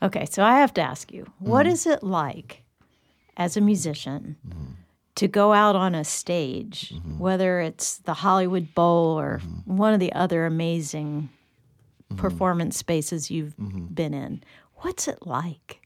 Okay, 0.02 0.26
so 0.26 0.44
I 0.44 0.58
have 0.58 0.74
to 0.74 0.82
ask 0.82 1.10
you, 1.12 1.24
mm-hmm. 1.24 1.48
what 1.48 1.66
is 1.66 1.86
it 1.86 2.02
like 2.02 2.62
as 3.36 3.56
a 3.56 3.60
musician 3.60 4.36
mm-hmm. 4.46 4.72
To 5.16 5.28
go 5.28 5.52
out 5.52 5.76
on 5.76 5.94
a 5.94 6.04
stage, 6.04 6.92
mm-hmm. 6.94 7.18
whether 7.18 7.60
it's 7.60 7.98
the 7.98 8.14
Hollywood 8.14 8.74
Bowl 8.74 9.18
or 9.18 9.40
mm-hmm. 9.42 9.76
one 9.76 9.92
of 9.92 10.00
the 10.00 10.12
other 10.12 10.46
amazing 10.46 11.28
mm-hmm. 12.10 12.16
performance 12.16 12.76
spaces 12.76 13.30
you've 13.30 13.56
Mm-hmm. 13.56 13.86
been 13.86 14.14
in? 14.14 14.42
What's 14.76 15.08
it 15.08 15.26
like? 15.26 15.80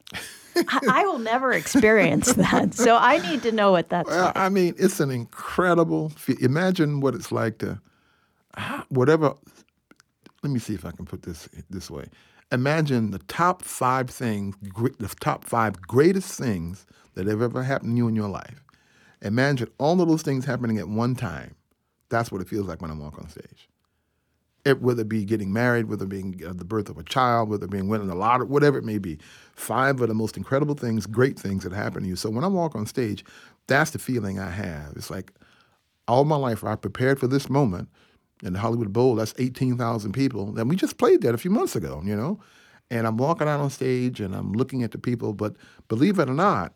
I, 0.56 0.80
I, 0.90 1.04
will 1.04 1.20
never 1.20 1.52
experience 1.52 2.32
that, 2.34 2.74
so 2.74 2.96
I 2.96 3.18
need 3.30 3.42
to 3.44 3.52
know 3.52 3.70
what 3.70 3.88
that's 3.88 4.10
well, 4.10 4.26
like. 4.26 4.36
I 4.36 4.48
mean, 4.48 4.74
it's 4.76 4.98
an 4.98 5.10
incredible. 5.10 6.12
Imagine 6.40 7.00
what 7.00 7.14
it's 7.14 7.30
like 7.30 7.58
to, 7.58 7.80
whatever. 8.88 9.34
Let 10.42 10.52
me 10.52 10.58
see 10.58 10.74
if 10.74 10.84
I 10.84 10.90
can 10.90 11.06
put 11.06 11.22
this 11.22 11.48
this 11.70 11.88
way 11.88 12.06
imagine 12.52 13.10
the 13.10 13.18
top 13.18 13.62
five 13.62 14.10
things, 14.10 14.56
the 14.60 15.14
top 15.20 15.44
five 15.44 15.80
greatest 15.82 16.38
things 16.38 16.86
that 17.14 17.26
have 17.26 17.42
ever 17.42 17.62
happened 17.62 17.92
to 17.92 17.96
you 17.96 18.08
in 18.08 18.16
your 18.16 18.28
life. 18.28 18.62
Imagine 19.22 19.68
all 19.78 20.00
of 20.00 20.08
those 20.08 20.22
things 20.22 20.44
happening 20.44 20.78
at 20.78 20.88
one 20.88 21.14
time. 21.14 21.54
That's 22.08 22.32
what 22.32 22.40
it 22.40 22.48
feels 22.48 22.66
like 22.66 22.80
when 22.80 22.90
I 22.90 22.94
walk 22.94 23.18
on 23.18 23.28
stage. 23.28 23.68
It, 24.64 24.82
whether 24.82 25.02
it 25.02 25.08
be 25.08 25.24
getting 25.24 25.52
married, 25.52 25.88
whether 25.88 26.04
it 26.04 26.10
being 26.10 26.40
uh, 26.46 26.52
the 26.52 26.64
birth 26.64 26.90
of 26.90 26.98
a 26.98 27.02
child, 27.02 27.48
whether 27.48 27.64
it 27.64 27.70
being 27.70 27.88
winning 27.88 28.10
a 28.10 28.14
lottery, 28.14 28.46
whatever 28.46 28.76
it 28.76 28.84
may 28.84 28.98
be. 28.98 29.18
Five 29.54 30.00
of 30.00 30.08
the 30.08 30.14
most 30.14 30.36
incredible 30.36 30.74
things, 30.74 31.06
great 31.06 31.38
things 31.38 31.64
that 31.64 31.72
happen 31.72 32.02
to 32.02 32.08
you. 32.08 32.16
So 32.16 32.28
when 32.28 32.44
I 32.44 32.48
walk 32.48 32.74
on 32.74 32.84
stage, 32.86 33.24
that's 33.68 33.92
the 33.92 33.98
feeling 33.98 34.38
I 34.38 34.50
have. 34.50 34.92
It's 34.96 35.10
like 35.10 35.32
all 36.06 36.24
my 36.24 36.36
life 36.36 36.62
I 36.64 36.76
prepared 36.76 37.18
for 37.18 37.26
this 37.26 37.48
moment 37.48 37.88
in 38.42 38.52
the 38.52 38.58
Hollywood 38.58 38.92
Bowl. 38.92 39.14
That's 39.14 39.34
18,000 39.38 40.12
people. 40.12 40.58
And 40.58 40.68
we 40.68 40.76
just 40.76 40.98
played 40.98 41.22
that 41.22 41.34
a 41.34 41.38
few 41.38 41.50
months 41.50 41.76
ago, 41.76 42.02
you 42.04 42.16
know? 42.16 42.40
And 42.90 43.06
I'm 43.06 43.16
walking 43.16 43.48
out 43.48 43.60
on 43.60 43.70
stage 43.70 44.20
and 44.20 44.34
I'm 44.34 44.52
looking 44.52 44.82
at 44.82 44.90
the 44.90 44.98
people. 44.98 45.32
But 45.32 45.54
believe 45.88 46.18
it 46.18 46.28
or 46.28 46.34
not, 46.34 46.74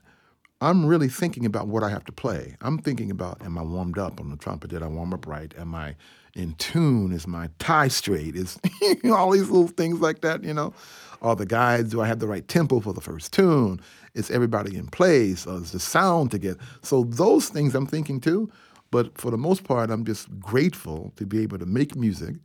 I'm 0.64 0.86
really 0.86 1.08
thinking 1.08 1.44
about 1.44 1.68
what 1.68 1.82
I 1.82 1.90
have 1.90 2.06
to 2.06 2.12
play. 2.12 2.56
I'm 2.62 2.78
thinking 2.78 3.10
about, 3.10 3.44
am 3.44 3.58
I 3.58 3.62
warmed 3.62 3.98
up 3.98 4.18
on 4.18 4.30
the 4.30 4.36
trumpet? 4.38 4.70
Did 4.70 4.82
I 4.82 4.86
warm 4.86 5.12
up 5.12 5.26
right? 5.26 5.52
Am 5.58 5.74
I 5.74 5.94
in 6.34 6.54
tune? 6.54 7.12
Is 7.12 7.26
my 7.26 7.50
tie 7.58 7.88
straight? 7.88 8.34
Is 8.34 8.58
all 9.04 9.32
these 9.32 9.50
little 9.50 9.68
things 9.68 10.00
like 10.00 10.22
that, 10.22 10.42
you 10.42 10.54
know? 10.54 10.72
Are 11.20 11.36
the 11.36 11.44
guides, 11.44 11.90
do 11.90 12.00
I 12.00 12.06
have 12.06 12.18
the 12.18 12.26
right 12.26 12.48
tempo 12.48 12.80
for 12.80 12.94
the 12.94 13.02
first 13.02 13.30
tune? 13.30 13.78
Is 14.14 14.30
everybody 14.30 14.74
in 14.74 14.86
place? 14.86 15.46
Or 15.46 15.58
is 15.58 15.72
the 15.72 15.78
sound 15.78 16.30
to 16.30 16.38
get? 16.38 16.56
So 16.80 17.04
those 17.04 17.50
things 17.50 17.74
I'm 17.74 17.86
thinking 17.86 18.18
too. 18.18 18.50
But 18.90 19.18
for 19.18 19.30
the 19.30 19.36
most 19.36 19.64
part, 19.64 19.90
I'm 19.90 20.06
just 20.06 20.40
grateful 20.40 21.12
to 21.16 21.26
be 21.26 21.42
able 21.42 21.58
to 21.58 21.66
make 21.66 21.94
music, 21.94 22.36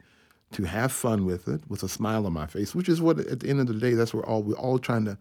to 0.51 0.63
have 0.65 0.91
fun 0.91 1.25
with 1.25 1.47
it, 1.47 1.61
with 1.69 1.83
a 1.83 1.87
smile 1.87 2.25
on 2.25 2.33
my 2.33 2.47
face, 2.47 2.75
which 2.75 2.89
is 2.89 2.99
what, 2.99 3.17
at 3.17 3.39
the 3.39 3.49
end 3.49 3.61
of 3.61 3.67
the 3.67 3.75
day, 3.75 3.93
that's 3.93 4.13
what 4.13 4.25
all 4.25 4.43
we're 4.43 4.55
all 4.55 4.77
trying 4.77 5.05
to 5.05 5.17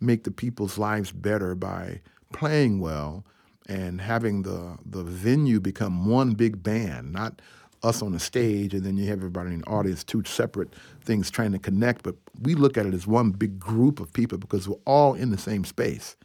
make 0.00 0.24
the 0.24 0.32
people's 0.32 0.78
lives 0.78 1.12
better 1.12 1.54
by 1.54 2.00
playing 2.32 2.80
well 2.80 3.24
and 3.68 4.00
having 4.00 4.42
the 4.42 4.78
the 4.84 5.02
venue 5.02 5.60
become 5.60 6.06
one 6.06 6.32
big 6.32 6.62
band, 6.62 7.12
not 7.12 7.40
us 7.82 8.02
on 8.02 8.12
the 8.12 8.20
stage 8.20 8.74
and 8.74 8.84
then 8.84 8.96
you 8.96 9.06
have 9.06 9.18
everybody 9.18 9.54
in 9.54 9.60
the 9.60 9.66
audience, 9.66 10.04
two 10.04 10.22
separate 10.24 10.74
things 11.02 11.30
trying 11.30 11.52
to 11.52 11.58
connect. 11.58 12.02
But 12.02 12.14
we 12.42 12.54
look 12.54 12.76
at 12.76 12.86
it 12.86 12.94
as 12.94 13.06
one 13.06 13.30
big 13.30 13.58
group 13.58 14.00
of 14.00 14.12
people 14.12 14.38
because 14.38 14.68
we're 14.68 14.76
all 14.86 15.14
in 15.14 15.30
the 15.30 15.38
same 15.38 15.64
space. 15.64 16.16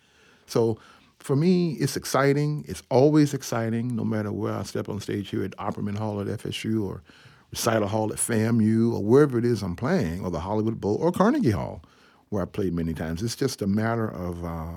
So 0.48 0.78
for 1.20 1.36
me, 1.36 1.74
it's 1.74 1.96
exciting. 1.96 2.66
It's 2.68 2.84
always 2.90 3.34
exciting, 3.34 3.96
no 3.96 4.04
matter 4.04 4.32
where 4.32 4.54
I 4.54 4.64
step 4.64 4.90
on 4.90 5.00
stage 5.00 5.30
here 5.30 5.44
at 5.44 5.52
Opperman 5.58 5.98
Hall 5.98 6.22
at 6.22 6.28
FSU 6.28 6.84
or 6.86 7.02
Recital 7.52 7.88
Hall 7.88 8.12
at 8.12 8.20
FAMU 8.20 8.94
or 8.94 9.04
wherever 9.04 9.38
it 9.38 9.46
is 9.46 9.64
I'm 9.64 9.76
playing, 9.76 10.24
or 10.24 10.30
the 10.30 10.42
Hollywood 10.42 10.80
Bowl 10.82 10.98
or 10.98 11.12
Carnegie 11.12 11.52
Hall, 11.52 11.82
where 12.30 12.44
I 12.44 12.46
played 12.46 12.74
many 12.74 12.94
times. 12.94 13.24
It's 13.24 13.36
just 13.36 13.62
a 13.62 13.68
matter 13.68 14.08
of 14.08 14.44
uh, 14.44 14.72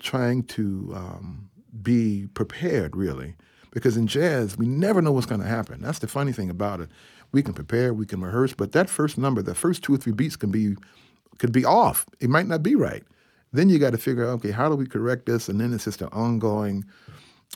trying 0.00 0.42
to 0.42 0.92
um, 0.94 1.50
be 1.82 2.26
prepared 2.34 2.96
really, 2.96 3.36
because 3.70 3.96
in 3.96 4.06
jazz 4.06 4.58
we 4.58 4.66
never 4.66 5.00
know 5.00 5.12
what's 5.12 5.26
going 5.26 5.40
to 5.40 5.46
happen. 5.46 5.80
That's 5.80 6.00
the 6.00 6.08
funny 6.08 6.32
thing 6.32 6.50
about 6.50 6.80
it. 6.80 6.88
We 7.32 7.42
can 7.42 7.54
prepare, 7.54 7.94
we 7.94 8.06
can 8.06 8.20
rehearse, 8.20 8.52
but 8.54 8.72
that 8.72 8.90
first 8.90 9.16
number, 9.16 9.40
the 9.40 9.54
first 9.54 9.84
two 9.84 9.94
or 9.94 9.98
three 9.98 10.12
beats 10.12 10.36
can 10.36 10.50
be 10.50 10.74
could 11.38 11.52
be 11.52 11.64
off. 11.64 12.06
It 12.20 12.28
might 12.28 12.46
not 12.46 12.62
be 12.62 12.74
right. 12.74 13.04
Then 13.52 13.68
you 13.68 13.78
got 13.78 13.90
to 13.92 13.98
figure 13.98 14.24
out, 14.24 14.34
okay, 14.34 14.50
how 14.50 14.68
do 14.68 14.76
we 14.76 14.86
correct 14.86 15.26
this? 15.26 15.48
And 15.48 15.60
then 15.60 15.72
it's 15.72 15.84
just 15.84 16.02
an 16.02 16.08
ongoing 16.12 16.84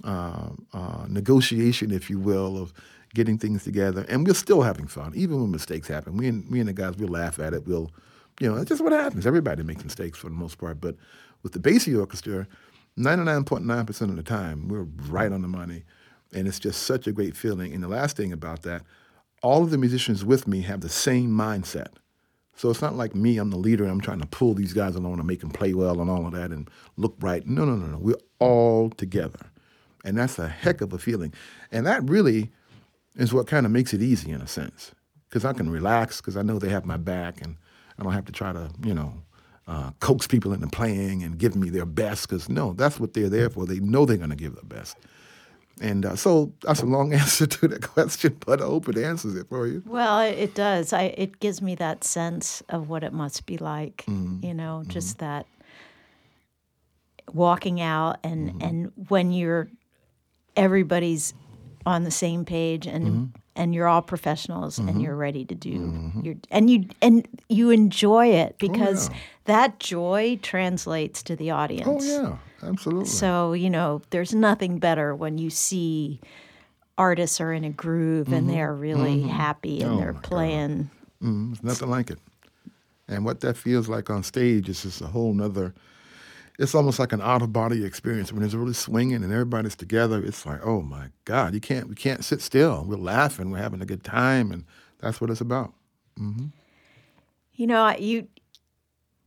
uh, 0.03 0.51
uh, 0.73 1.07
negotiation, 1.09 1.91
if 1.93 2.09
you 2.11 2.19
will, 2.19 2.57
of 2.61 2.73
getting 3.15 3.39
things 3.39 3.63
together. 3.63 4.05
And 4.09 4.27
we're 4.27 4.35
still 4.35 4.63
having 4.63 4.89
fun, 4.89 5.13
even 5.15 5.41
when 5.41 5.51
mistakes 5.51 5.87
happen. 5.87 6.17
We 6.17 6.27
and 6.29 6.51
me 6.51 6.61
and 6.61 6.69
the 6.69 6.73
guys, 6.73 6.97
we'll 6.97 7.11
laugh 7.11 7.39
at 7.39 7.55
it. 7.55 7.67
We'll, 7.67 7.93
you 8.41 8.51
know, 8.51 8.57
it's 8.57 8.71
just 8.71 8.83
what 8.83 8.93
happens. 8.93 9.27
Everybody 9.27 9.63
makes 9.63 9.85
mistakes 9.85 10.19
for 10.19 10.29
the 10.29 10.35
most 10.35 10.59
part. 10.59 10.81
But 10.81 10.97
with 11.45 11.53
the 11.53 11.61
Basie 11.61 11.97
Orchestra, 11.97 12.49
99.9% 12.99 14.01
of 14.03 14.17
the 14.17 14.23
time, 14.25 14.67
we're 14.67 14.87
right 15.09 15.31
on 15.31 15.43
the 15.43 15.49
money. 15.49 15.85
And 16.33 16.49
it's 16.49 16.59
just 16.59 16.83
such 16.83 17.07
a 17.07 17.13
great 17.13 17.37
feeling. 17.37 17.73
And 17.73 17.83
the 17.83 17.89
last 17.89 18.17
thing 18.17 18.33
about 18.33 18.63
that, 18.63 18.83
all 19.43 19.63
of 19.63 19.71
the 19.71 19.79
musicians 19.79 20.25
with 20.25 20.49
me 20.49 20.63
have 20.63 20.81
the 20.81 20.89
same 20.89 21.31
mindset. 21.31 21.93
So 22.57 22.71
it's 22.71 22.83
not 22.83 22.97
like 22.97 23.15
me, 23.15 23.39
I'm 23.39 23.51
the 23.51 23.57
leader, 23.57 23.83
and 23.83 23.93
I'm 23.93 24.01
trying 24.01 24.21
to 24.21 24.27
pull 24.27 24.55
these 24.55 24.73
guys 24.73 24.95
along 24.95 25.19
and 25.19 25.27
make 25.27 25.41
them 25.41 25.51
play 25.51 25.75
well 25.75 26.01
and 26.01 26.09
all 26.09 26.27
of 26.27 26.33
that 26.33 26.51
and 26.51 26.69
look 26.97 27.15
right. 27.21 27.47
No, 27.47 27.65
no, 27.65 27.77
no, 27.77 27.87
no. 27.87 27.99
We're 27.99 28.15
all 28.39 28.91
together. 28.91 29.51
And 30.05 30.17
that's 30.17 30.39
a 30.39 30.49
heck 30.49 30.81
of 30.81 30.93
a 30.93 30.99
feeling. 30.99 31.35
And 31.71 31.87
that 31.87 32.09
really 32.09 32.53
is 33.17 33.33
what 33.33 33.47
kind 33.47 33.67
of 33.67 33.73
makes 33.73 33.93
it 33.93 34.03
easy 34.03 34.31
in 34.31 34.41
a 34.41 34.47
sense. 34.47 34.93
Because 35.29 35.45
I 35.45 35.53
can 35.53 35.69
relax 35.69 36.21
because 36.21 36.37
I 36.37 36.43
know 36.43 36.59
they 36.59 36.69
have 36.69 36.85
my 36.85 36.97
back 36.97 37.43
and 37.43 37.57
I 37.99 38.03
don't 38.03 38.13
have 38.13 38.27
to 38.27 38.33
try 38.33 38.53
to, 38.53 38.71
you 38.85 38.95
know, 38.95 39.15
uh, 39.67 39.91
coax 40.01 40.27
people 40.27 40.53
into 40.53 40.67
playing 40.67 41.23
and 41.23 41.39
give 41.39 41.57
me 41.57 41.71
their 41.71 41.87
best 41.87 42.29
because 42.29 42.49
no, 42.49 42.73
that's 42.75 43.01
what 43.01 43.15
they're 43.15 43.31
there 43.31 43.49
for. 43.51 43.67
They 43.67 43.81
know 43.81 44.05
they're 44.05 44.17
going 44.19 44.31
to 44.31 44.37
give 44.37 44.55
their 44.55 44.65
best. 44.65 44.97
And 45.81 46.07
uh, 46.07 46.15
so 46.17 46.53
that's 46.63 46.83
a 46.83 46.87
long 46.87 47.13
answer 47.21 47.47
to 47.47 47.69
that 47.69 47.83
question, 47.83 48.37
but 48.47 48.61
I 48.61 48.65
hope 48.65 48.89
it 48.89 48.97
answers 48.99 49.35
it 49.37 49.49
for 49.49 49.67
you. 49.67 49.83
Well, 49.87 50.21
it 50.21 50.55
does. 50.55 50.93
I 50.93 51.15
it 51.17 51.41
gives 51.41 51.61
me 51.63 51.75
that 51.77 52.05
sense 52.05 52.63
of 52.69 52.89
what 52.89 53.03
it 53.03 53.13
must 53.13 53.45
be 53.47 53.59
like. 53.59 54.05
Mm-hmm. 54.07 54.45
You 54.47 54.55
know, 54.55 54.85
just 54.87 55.19
that 55.19 55.47
walking 57.33 57.81
out 57.81 58.19
and 58.23 58.51
Mm-hmm. 58.51 58.63
and 58.63 58.93
when 59.09 59.33
you're 59.33 59.69
everybody's 60.57 61.35
on 61.87 62.05
the 62.05 62.11
same 62.11 62.45
page 62.45 62.87
and 62.87 63.07
Mm-hmm. 63.07 63.25
And 63.57 63.75
you're 63.75 63.87
all 63.87 64.03
professionals 64.03 64.79
and 64.79 64.89
mm-hmm. 64.89 65.01
you're 65.01 65.17
ready 65.17 65.45
to 65.45 65.55
do 65.55 65.79
mm-hmm. 65.79 66.21
your 66.21 66.35
and 66.51 66.71
you 66.71 66.87
and 67.01 67.27
you 67.49 67.71
enjoy 67.71 68.29
it 68.29 68.53
oh, 68.53 68.57
because 68.59 69.09
Oh, 69.09 69.13
yeah. 69.13 69.19
that 69.45 69.79
joy 69.81 70.39
translates 70.43 71.23
to 71.25 71.37
the 71.37 71.51
audience. 71.51 72.05
Oh, 72.05 72.39
yeah, 72.63 72.69
absolutely. 72.69 73.07
So, 73.07 73.53
you 73.53 73.71
know, 73.71 74.03
there's 74.11 74.35
nothing 74.35 74.79
better 74.79 75.15
when 75.15 75.39
you 75.39 75.51
see 75.51 76.21
artists 76.97 77.41
are 77.41 77.53
in 77.53 77.65
a 77.65 77.71
groove 77.71 78.33
and 78.33 78.47
mm-hmm. 78.47 78.55
they're 78.57 78.75
really 78.75 79.23
happy 79.23 79.83
and 79.83 79.93
Oh, 79.93 79.97
they're 79.99 80.15
playing. 80.15 80.91
Mm, 81.23 81.53
it's 81.53 81.63
nothing 81.63 81.91
like 81.91 82.11
it. 82.11 82.19
And 83.09 83.25
what 83.25 83.41
that 83.41 83.57
feels 83.57 83.89
like 83.89 84.11
on 84.11 84.23
stage 84.23 84.69
is 84.69 84.83
just 84.83 85.01
a 85.01 85.07
whole 85.07 85.35
nother. 85.35 85.75
It's 86.59 86.75
almost 86.75 86.99
like 86.99 87.13
an 87.13 87.21
out 87.21 87.43
of 87.43 87.53
body 87.53 87.85
experience 87.85 88.33
when 88.33 88.45
it's 88.45 88.55
really 88.55 88.75
swinging 88.75 89.25
and 89.25 89.33
everybody's 89.33 89.75
together. 89.75 90.23
It's 90.25 90.47
like, 90.47 90.65
oh 90.65 90.83
my 90.83 91.09
God, 91.25 91.55
you 91.55 91.61
can't 91.61 91.89
we 91.89 91.95
can't 91.95 92.25
sit 92.25 92.41
still. 92.41 92.85
We're 92.87 92.97
laughing, 92.97 93.51
we're 93.51 93.59
having 93.59 93.83
a 93.83 93.87
good 93.87 94.05
time, 94.05 94.53
and 94.53 94.65
that's 94.99 95.21
what 95.21 95.31
it's 95.31 95.41
about. 95.41 95.73
Mm-hmm. 96.19 96.47
You 97.55 97.67
know, 97.67 97.95
you 97.99 98.29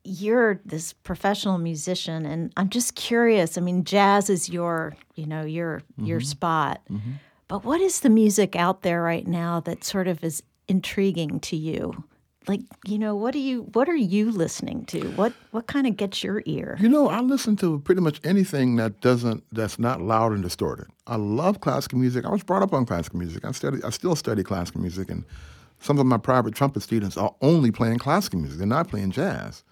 you're 0.03 0.61
this 0.63 0.93
professional 0.93 1.57
musician 1.57 2.25
and 2.25 2.53
I'm 2.55 2.69
just 2.69 2.95
curious. 2.95 3.57
I 3.57 3.61
mean, 3.61 3.83
jazz 3.83 4.29
is 4.29 4.49
your, 4.49 4.95
you 5.15 5.25
know, 5.25 5.43
your 5.43 5.81
your 5.97 6.19
mm-hmm. 6.19 6.25
spot. 6.25 6.81
Mm-hmm. 6.89 7.11
But 7.49 7.65
what 7.65 7.81
is 7.81 7.99
the 7.99 8.09
music 8.09 8.55
out 8.55 8.81
there 8.81 9.01
right 9.01 9.27
now 9.27 9.59
that 9.61 9.83
sort 9.83 10.07
of 10.07 10.23
is 10.23 10.43
intriguing 10.67 11.39
to 11.41 11.57
you? 11.57 12.03
Like, 12.47 12.61
you 12.85 12.97
know, 12.97 13.15
what 13.15 13.33
do 13.33 13.39
you 13.39 13.63
what 13.73 13.89
are 13.89 13.95
you 13.95 14.31
listening 14.31 14.85
to? 14.85 15.09
What 15.11 15.33
what 15.51 15.67
kind 15.67 15.85
of 15.85 15.97
gets 15.97 16.23
your 16.23 16.41
ear? 16.45 16.77
You 16.79 16.87
know, 16.87 17.09
I 17.09 17.19
listen 17.19 17.55
to 17.57 17.79
pretty 17.79 18.01
much 18.01 18.21
anything 18.23 18.77
that 18.77 19.01
doesn't 19.01 19.43
that's 19.51 19.77
not 19.77 20.01
loud 20.01 20.31
and 20.31 20.43
distorted. 20.43 20.87
I 21.07 21.17
love 21.17 21.59
classical 21.59 21.99
music. 21.99 22.25
I 22.25 22.29
was 22.29 22.43
brought 22.43 22.63
up 22.63 22.73
on 22.73 22.85
classical 22.85 23.19
music. 23.19 23.43
I 23.43 23.51
study 23.51 23.79
I 23.83 23.89
still 23.89 24.15
study 24.15 24.43
classical 24.43 24.81
music 24.81 25.09
and 25.09 25.25
some 25.79 25.99
of 25.99 26.05
my 26.05 26.17
private 26.17 26.55
trumpet 26.55 26.83
students 26.83 27.17
are 27.17 27.35
only 27.41 27.71
playing 27.71 27.99
classical 27.99 28.39
music. 28.39 28.57
They're 28.59 28.67
not 28.67 28.87
playing 28.87 29.11
jazz. 29.11 29.63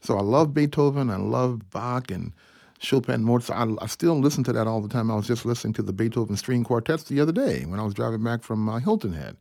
So 0.00 0.16
I 0.16 0.22
love 0.22 0.52
Beethoven, 0.52 1.10
I 1.10 1.16
love 1.16 1.70
Bach 1.70 2.10
and 2.10 2.32
Chopin, 2.80 3.22
Mozart. 3.22 3.68
I, 3.80 3.84
I 3.84 3.86
still 3.86 4.18
listen 4.18 4.42
to 4.44 4.52
that 4.52 4.66
all 4.66 4.80
the 4.80 4.88
time. 4.88 5.10
I 5.10 5.14
was 5.14 5.28
just 5.28 5.44
listening 5.44 5.74
to 5.74 5.82
the 5.82 5.92
Beethoven 5.92 6.36
string 6.36 6.64
quartets 6.64 7.04
the 7.04 7.20
other 7.20 7.30
day 7.30 7.64
when 7.64 7.78
I 7.78 7.84
was 7.84 7.94
driving 7.94 8.24
back 8.24 8.42
from 8.42 8.68
uh, 8.68 8.80
Hilton 8.80 9.12
Head. 9.12 9.36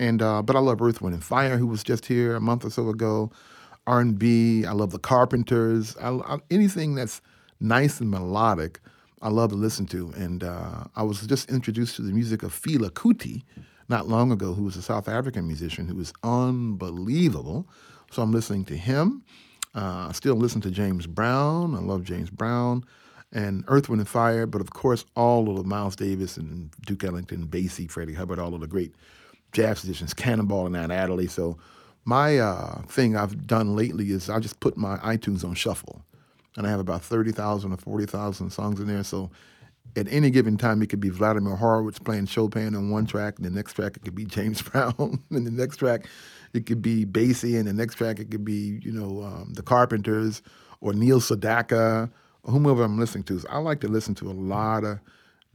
And 0.00 0.22
uh, 0.22 0.40
but 0.40 0.56
I 0.56 0.60
love 0.60 0.80
Earth, 0.80 1.02
Wind 1.02 1.14
and 1.14 1.22
Fire, 1.22 1.58
who 1.58 1.66
was 1.66 1.84
just 1.84 2.06
here 2.06 2.34
a 2.34 2.40
month 2.40 2.64
or 2.64 2.70
so 2.70 2.88
ago. 2.88 3.30
R 3.86 4.00
and 4.00 4.18
B. 4.18 4.64
I 4.64 4.72
love 4.72 4.92
the 4.92 4.98
Carpenters. 4.98 5.94
I, 5.98 6.10
I, 6.10 6.38
anything 6.50 6.94
that's 6.94 7.20
nice 7.60 8.00
and 8.00 8.10
melodic, 8.10 8.80
I 9.20 9.28
love 9.28 9.50
to 9.50 9.56
listen 9.56 9.84
to. 9.88 10.12
And 10.16 10.42
uh, 10.42 10.84
I 10.96 11.02
was 11.02 11.26
just 11.26 11.50
introduced 11.50 11.96
to 11.96 12.02
the 12.02 12.12
music 12.12 12.42
of 12.42 12.58
Fela 12.58 12.90
Kuti 12.90 13.42
not 13.88 14.08
long 14.08 14.32
ago, 14.32 14.54
who 14.54 14.62
was 14.62 14.76
a 14.76 14.82
South 14.82 15.06
African 15.06 15.46
musician 15.46 15.86
who 15.86 15.96
was 15.96 16.14
unbelievable. 16.22 17.68
So 18.10 18.22
I'm 18.22 18.32
listening 18.32 18.64
to 18.66 18.76
him. 18.76 19.22
Uh, 19.74 20.06
I 20.08 20.12
still 20.12 20.34
listen 20.34 20.62
to 20.62 20.70
James 20.70 21.06
Brown. 21.06 21.74
I 21.74 21.80
love 21.80 22.04
James 22.04 22.30
Brown 22.30 22.84
and 23.32 23.64
Earth, 23.68 23.88
Wind, 23.88 24.00
and 24.00 24.08
Fire, 24.08 24.46
but 24.46 24.60
of 24.60 24.70
course, 24.70 25.04
all 25.14 25.50
of 25.50 25.56
the 25.56 25.64
Miles 25.64 25.94
Davis 25.94 26.36
and 26.36 26.70
Duke 26.86 27.04
Ellington, 27.04 27.46
Basie, 27.46 27.90
Freddie 27.90 28.14
Hubbard, 28.14 28.38
all 28.38 28.54
of 28.54 28.60
the 28.60 28.66
great 28.66 28.94
jazz 29.52 29.84
musicians, 29.84 30.14
Cannonball 30.14 30.66
and 30.66 30.74
Nat 30.74 30.90
Adderley. 30.90 31.26
So 31.26 31.58
my 32.04 32.38
uh, 32.38 32.82
thing 32.82 33.16
I've 33.16 33.46
done 33.46 33.76
lately 33.76 34.10
is 34.10 34.30
I 34.30 34.38
just 34.40 34.60
put 34.60 34.76
my 34.76 34.96
iTunes 34.98 35.44
on 35.44 35.54
shuffle, 35.54 36.02
and 36.56 36.66
I 36.66 36.70
have 36.70 36.80
about 36.80 37.02
thirty 37.02 37.32
thousand 37.32 37.72
or 37.72 37.76
forty 37.76 38.06
thousand 38.06 38.50
songs 38.50 38.80
in 38.80 38.86
there. 38.86 39.04
So 39.04 39.30
at 39.96 40.06
any 40.10 40.30
given 40.30 40.56
time, 40.56 40.82
it 40.82 40.88
could 40.88 41.00
be 41.00 41.08
Vladimir 41.08 41.56
Horowitz 41.56 41.98
playing 41.98 42.26
Chopin 42.26 42.74
on 42.74 42.90
one 42.90 43.06
track, 43.06 43.36
and 43.36 43.44
the 43.44 43.50
next 43.50 43.74
track 43.74 43.96
it 43.96 44.04
could 44.04 44.14
be 44.14 44.24
James 44.36 44.62
Brown, 44.62 45.22
and 45.30 45.46
the 45.46 45.50
next 45.50 45.78
track 45.78 46.06
it 46.52 46.66
could 46.66 46.82
be 46.82 47.04
Basie, 47.04 47.58
and 47.58 47.68
the 47.68 47.72
next 47.72 47.96
track 47.96 48.18
it 48.18 48.30
could 48.30 48.44
be 48.44 48.80
you 48.82 48.92
know 48.92 49.22
um, 49.22 49.52
the 49.54 49.62
Carpenters 49.62 50.42
or 50.80 50.92
Neil 50.92 51.20
Sedaka 51.20 52.10
whomever 52.44 52.82
I'm 52.82 52.98
listening 52.98 53.24
to. 53.24 53.40
So 53.40 53.48
I 53.50 53.58
like 53.58 53.80
to 53.80 53.88
listen 53.88 54.14
to 54.16 54.30
a 54.30 54.32
lot 54.32 54.84
of 54.84 54.98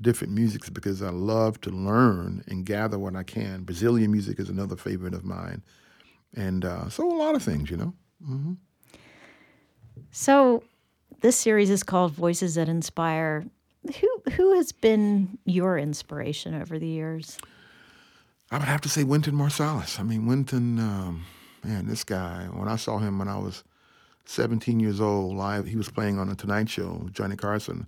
different 0.02 0.34
musics 0.34 0.70
because 0.70 1.02
I 1.02 1.10
love 1.10 1.62
to 1.62 1.70
learn 1.70 2.44
and 2.48 2.66
gather 2.66 3.00
what 3.00 3.16
I 3.16 3.24
can. 3.24 3.64
Brazilian 3.64 4.12
music 4.12 4.40
is 4.40 4.50
another 4.50 4.76
favorite 4.76 5.14
of 5.14 5.24
mine, 5.24 5.64
and 6.36 6.66
uh, 6.66 6.90
so 6.90 7.10
a 7.10 7.16
lot 7.16 7.36
of 7.36 7.44
things, 7.44 7.70
you 7.70 7.78
know. 7.78 7.94
So, 10.12 10.64
this 11.22 11.36
series 11.36 11.70
is 11.70 11.84
called 11.84 12.12
Voices 12.14 12.56
That 12.56 12.70
Inspire. 12.70 13.46
Who 14.00 14.32
who 14.32 14.56
has 14.56 14.72
been 14.72 15.38
your 15.46 15.78
inspiration 15.78 16.56
over 16.56 16.80
the 16.80 16.88
years? 16.88 17.38
I 18.52 18.58
would 18.58 18.68
have 18.68 18.82
to 18.82 18.90
say 18.90 19.04
Wynton 19.04 19.36
Marsalis. 19.36 20.00
I 20.00 20.04
mean, 20.04 20.26
Wynton, 20.26 20.80
um, 20.80 21.26
man, 21.64 21.88
this 21.88 22.04
guy, 22.04 22.48
when 22.54 22.68
I 22.68 22.76
saw 22.76 23.00
him 23.00 23.18
when 23.20 23.28
I 23.28 23.38
was 23.38 23.64
17 24.26 24.80
years 24.80 25.02
old 25.02 25.36
live, 25.36 25.66
he 25.66 25.76
was 25.76 25.90
playing 25.90 26.20
on 26.20 26.30
The 26.30 26.36
Tonight 26.36 26.70
Show 26.70 27.10
Johnny 27.12 27.36
Carson. 27.36 27.88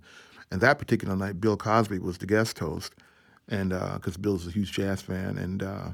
And 0.50 0.60
that 0.60 0.78
particular 0.78 1.14
night, 1.16 1.40
Bill 1.40 1.56
Cosby 1.56 1.98
was 1.98 2.18
the 2.18 2.26
guest 2.26 2.58
host. 2.58 2.94
And 3.48 3.70
because 3.70 4.16
Bill's 4.16 4.46
a 4.46 4.50
huge 4.50 4.72
jazz 4.72 5.00
fan. 5.00 5.38
And 5.38 5.62
uh, 5.62 5.90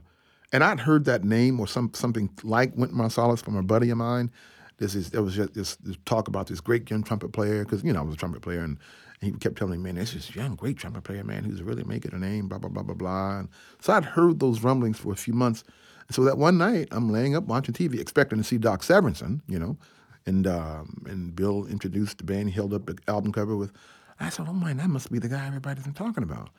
and 0.55 0.63
I'd 0.63 0.81
heard 0.81 1.05
that 1.07 1.25
name 1.25 1.59
or 1.59 1.67
some 1.67 1.93
something 1.95 2.31
like 2.45 2.77
Wynton 2.77 2.97
Marsalis 2.97 3.43
from 3.43 3.57
a 3.57 3.63
buddy 3.63 3.91
of 3.91 3.99
mine. 3.99 4.31
This 4.79 4.95
is 4.95 5.11
there 5.11 5.23
was 5.23 5.35
just 5.35 5.55
this, 5.55 5.77
this 5.77 5.97
talk 6.05 6.29
about 6.29 6.47
this 6.47 6.61
great 6.61 6.89
young 6.89 7.03
trumpet 7.03 7.33
player 7.33 7.65
because 7.65 7.83
you 7.83 7.93
know 7.93 8.01
I 8.01 8.03
was 8.03 8.15
a 8.15 8.19
trumpet 8.19 8.43
player 8.43 8.61
and 8.61 8.79
he 9.21 9.33
kept 9.33 9.57
telling 9.57 9.83
me, 9.83 9.93
man, 9.93 9.95
this 9.97 10.15
is 10.15 10.35
young, 10.35 10.55
great 10.55 10.77
trumpet 10.77 11.03
player, 11.03 11.25
man, 11.25 11.45
who's 11.45 11.63
really 11.63 11.83
making 11.85 12.15
a 12.15 12.19
name, 12.19 12.49
blah 12.49 12.59
blah 12.59 12.71
blah 12.71 12.85
blah 12.85 12.95
blah. 12.95 13.39
And 13.41 13.49
so 13.81 13.93
I'd 13.93 14.05
heard 14.05 14.39
those 14.39 14.63
rumblings 14.63 14.99
for 14.99 15.13
a 15.13 15.17
few 15.17 15.35
months. 15.35 15.65
And 16.07 16.15
so 16.15 16.23
that 16.25 16.39
one 16.39 16.59
night, 16.59 16.89
I'm 16.93 17.11
laying 17.11 17.35
up 17.35 17.45
watching 17.45 17.75
TV, 17.75 17.99
expecting 17.99 18.39
to 18.39 18.45
see 18.45 18.59
Doc 18.59 18.83
Severinsen, 18.83 19.41
you 19.49 19.59
know, 19.59 19.77
and 20.25 20.47
um, 20.47 21.03
and 21.07 21.35
Bill 21.35 21.67
introduced 21.67 22.19
the 22.19 22.25
band. 22.25 22.51
He 22.51 22.55
held 22.55 22.73
up 22.73 22.87
the 22.87 22.97
album 23.09 23.33
cover 23.33 23.57
with. 23.57 23.73
I 24.21 24.29
said, 24.29 24.47
oh 24.49 24.53
man, 24.53 24.77
that 24.79 24.89
must 24.89 25.11
be 25.11 25.19
the 25.19 25.29
guy 25.29 25.47
everybody's 25.47 25.85
been 25.85 25.95
talking 25.95 26.23
about. 26.23 26.51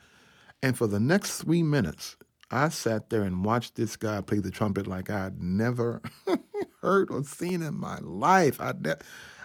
And 0.62 0.76
for 0.76 0.86
the 0.86 1.00
next 1.00 1.42
three 1.42 1.62
minutes, 1.62 2.16
I 2.50 2.68
sat 2.68 3.10
there 3.10 3.22
and 3.22 3.44
watched 3.44 3.74
this 3.74 3.96
guy 3.96 4.20
play 4.20 4.38
the 4.38 4.50
trumpet 4.50 4.86
like 4.86 5.10
I'd 5.10 5.40
never 5.42 6.00
heard 6.80 7.10
or 7.10 7.24
seen 7.24 7.62
in 7.62 7.78
my 7.78 7.98
life. 8.00 8.60
I, 8.60 8.72
ne- 8.78 8.94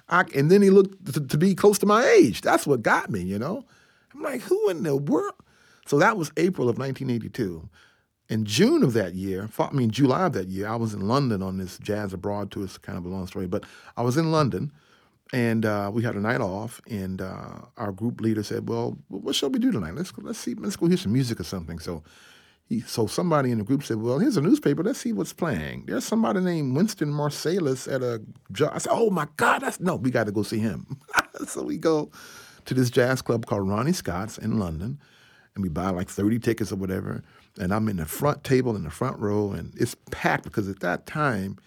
I 0.08 0.26
and 0.36 0.52
then 0.52 0.62
he 0.62 0.70
looked 0.70 1.14
to, 1.14 1.22
to 1.22 1.38
be 1.38 1.56
close 1.56 1.80
to 1.80 1.86
my 1.86 2.06
age. 2.06 2.42
That's 2.42 2.68
what 2.68 2.84
got 2.84 3.10
me, 3.10 3.22
you 3.22 3.40
know. 3.40 3.66
I'm 4.14 4.22
like, 4.22 4.42
who 4.42 4.70
in 4.70 4.84
the 4.84 4.96
world? 4.96 5.34
So 5.88 5.98
that 6.00 6.18
was 6.18 6.32
April 6.38 6.70
of 6.70 6.78
1982. 6.78 7.68
In 8.30 8.46
June 8.46 8.84
of 8.84 8.94
that 8.94 9.14
year, 9.14 9.50
I 9.60 9.72
mean 9.72 9.90
July 9.90 10.28
of 10.28 10.34
that 10.34 10.48
year, 10.48 10.68
I 10.68 10.76
was 10.76 10.94
in 10.94 11.08
London 11.08 11.42
on 11.42 11.58
this 11.58 11.78
jazz 11.80 12.14
abroad 12.14 12.52
tour. 12.52 12.64
It's 12.64 12.78
kind 12.78 12.98
of 12.98 13.06
a 13.06 13.10
long 13.10 13.28
story, 13.28 13.48
but 13.48 13.66
I 13.98 14.04
was 14.04 14.16
in 14.16 14.32
London 14.32 14.72
And 15.34 15.66
uh, 15.66 15.90
we 15.94 16.04
had 16.04 16.16
a 16.16 16.20
night 16.20 16.42
off, 16.42 16.82
and 16.90 17.22
uh, 17.22 17.62
our 17.78 17.94
group 17.94 18.20
leader 18.20 18.44
said, 18.44 18.68
"Well, 18.68 18.98
what 19.08 19.34
shall 19.34 19.50
we 19.50 19.60
do 19.60 19.72
tonight? 19.72 19.96
Let's 19.96 20.12
let's 20.18 20.40
see, 20.40 20.56
let's 20.56 20.76
go 20.76 20.88
hear 20.88 20.98
some 20.98 21.14
music 21.14 21.40
or 21.40 21.46
something." 21.46 21.80
So, 21.80 22.04
he, 22.68 22.82
so 22.82 23.08
somebody 23.08 23.52
in 23.52 23.60
the 23.60 23.64
group 23.64 23.84
said, 23.84 24.02
"Well, 24.02 24.20
here's 24.20 24.36
a 24.36 24.42
newspaper. 24.42 24.84
Let's 24.84 25.00
see 25.00 25.14
what's 25.14 25.32
playing." 25.32 25.86
There's 25.86 26.04
somebody 26.04 26.42
named 26.42 26.76
Wynton 26.76 27.14
Marsalis 27.14 27.90
at 27.90 28.02
a. 28.02 28.22
I 28.74 28.78
said, 28.78 28.92
"Oh 28.92 29.10
my 29.10 29.28
God, 29.38 29.60
that's 29.62 29.80
no, 29.80 29.96
we 29.96 30.12
got 30.12 30.26
to 30.26 30.34
go 30.34 30.44
see 30.44 30.60
him." 30.60 31.00
so 31.48 31.64
we 31.64 31.78
go 31.78 32.12
to 32.66 32.74
this 32.74 32.90
jazz 32.90 33.22
club 33.22 33.46
called 33.46 33.70
Ronnie 33.70 33.94
Scott's 33.94 34.38
in 34.38 34.60
London, 34.60 35.00
and 35.56 35.64
we 35.64 35.70
buy 35.70 35.92
like 35.92 36.10
30 36.10 36.40
tickets 36.40 36.74
or 36.74 36.76
whatever. 36.76 37.24
And 37.58 37.74
I'm 37.74 37.88
in 37.88 37.98
the 37.98 38.06
front 38.06 38.44
table 38.44 38.76
in 38.76 38.84
the 38.84 38.90
front 38.90 39.18
row, 39.18 39.52
and 39.52 39.74
it's 39.78 39.96
packed 40.10 40.44
because 40.44 40.68
at 40.68 40.82
that 40.82 41.06
time, 41.06 41.58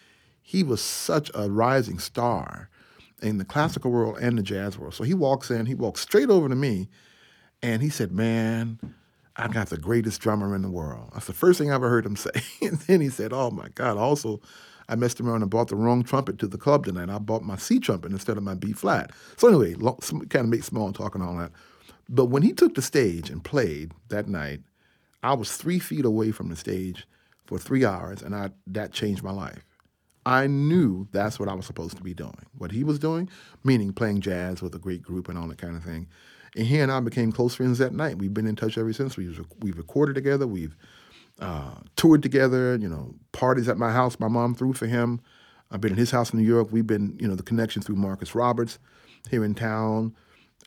he 0.42 0.62
was 0.62 0.82
such 0.82 1.30
a 1.34 1.50
rising 1.50 1.98
star 1.98 2.68
in 3.24 3.38
the 3.38 3.44
classical 3.44 3.90
world 3.90 4.18
and 4.20 4.38
the 4.38 4.42
jazz 4.42 4.78
world. 4.78 4.94
So 4.94 5.02
he 5.02 5.14
walks 5.14 5.50
in, 5.50 5.66
he 5.66 5.74
walks 5.74 6.02
straight 6.02 6.28
over 6.28 6.48
to 6.48 6.54
me, 6.54 6.88
and 7.62 7.82
he 7.82 7.88
said, 7.88 8.12
Man, 8.12 8.78
I 9.36 9.48
got 9.48 9.70
the 9.70 9.78
greatest 9.78 10.20
drummer 10.20 10.54
in 10.54 10.62
the 10.62 10.70
world. 10.70 11.10
That's 11.14 11.26
the 11.26 11.32
first 11.32 11.58
thing 11.58 11.70
I 11.70 11.74
ever 11.74 11.88
heard 11.88 12.06
him 12.06 12.16
say. 12.16 12.30
and 12.62 12.78
then 12.80 13.00
he 13.00 13.08
said, 13.08 13.32
Oh 13.32 13.50
my 13.50 13.68
God, 13.74 13.96
also, 13.96 14.40
I 14.88 14.96
messed 14.96 15.20
around 15.20 15.40
and 15.40 15.50
bought 15.50 15.68
the 15.68 15.76
wrong 15.76 16.04
trumpet 16.04 16.38
to 16.40 16.46
the 16.46 16.58
club 16.58 16.84
tonight. 16.84 17.08
I 17.08 17.18
bought 17.18 17.42
my 17.42 17.56
C 17.56 17.78
trumpet 17.80 18.12
instead 18.12 18.36
of 18.36 18.42
my 18.42 18.54
B 18.54 18.72
flat. 18.72 19.10
So 19.38 19.48
anyway, 19.48 19.74
kind 20.28 20.44
of 20.44 20.48
make 20.48 20.62
small 20.62 20.92
talk 20.92 21.14
and 21.14 21.24
all 21.24 21.36
that. 21.38 21.52
But 22.08 22.26
when 22.26 22.42
he 22.42 22.52
took 22.52 22.74
the 22.74 22.82
stage 22.82 23.30
and 23.30 23.42
played 23.42 23.92
that 24.10 24.28
night, 24.28 24.60
I 25.22 25.32
was 25.32 25.56
three 25.56 25.78
feet 25.78 26.04
away 26.04 26.32
from 26.32 26.50
the 26.50 26.56
stage 26.56 27.06
for 27.46 27.58
three 27.58 27.84
hours, 27.84 28.20
and 28.20 28.34
I, 28.34 28.50
that 28.66 28.92
changed 28.92 29.22
my 29.22 29.32
life. 29.32 29.64
I 30.26 30.46
knew 30.46 31.06
that's 31.12 31.38
what 31.38 31.48
I 31.48 31.54
was 31.54 31.66
supposed 31.66 31.96
to 31.96 32.02
be 32.02 32.14
doing. 32.14 32.46
What 32.56 32.72
he 32.72 32.82
was 32.82 32.98
doing, 32.98 33.28
meaning 33.62 33.92
playing 33.92 34.20
jazz 34.20 34.62
with 34.62 34.74
a 34.74 34.78
great 34.78 35.02
group 35.02 35.28
and 35.28 35.38
all 35.38 35.48
that 35.48 35.58
kind 35.58 35.76
of 35.76 35.84
thing. 35.84 36.08
And 36.56 36.66
he 36.66 36.78
and 36.78 36.90
I 36.90 37.00
became 37.00 37.32
close 37.32 37.54
friends 37.54 37.78
that 37.78 37.92
night. 37.92 38.18
We've 38.18 38.32
been 38.32 38.46
in 38.46 38.56
touch 38.56 38.78
ever 38.78 38.92
since. 38.92 39.16
We've, 39.16 39.38
we've 39.60 39.76
recorded 39.76 40.14
together. 40.14 40.46
We've 40.46 40.76
uh, 41.40 41.74
toured 41.96 42.22
together, 42.22 42.76
you 42.76 42.88
know, 42.88 43.14
parties 43.32 43.68
at 43.68 43.76
my 43.76 43.92
house 43.92 44.20
my 44.20 44.28
mom 44.28 44.54
threw 44.54 44.72
for 44.72 44.86
him. 44.86 45.20
I've 45.70 45.80
been 45.80 45.92
in 45.92 45.98
his 45.98 46.12
house 46.12 46.32
in 46.32 46.38
New 46.38 46.46
York. 46.46 46.68
We've 46.70 46.86
been, 46.86 47.16
you 47.20 47.26
know, 47.26 47.34
the 47.34 47.42
connection 47.42 47.82
through 47.82 47.96
Marcus 47.96 48.34
Roberts 48.34 48.78
here 49.30 49.44
in 49.44 49.54
town. 49.54 50.14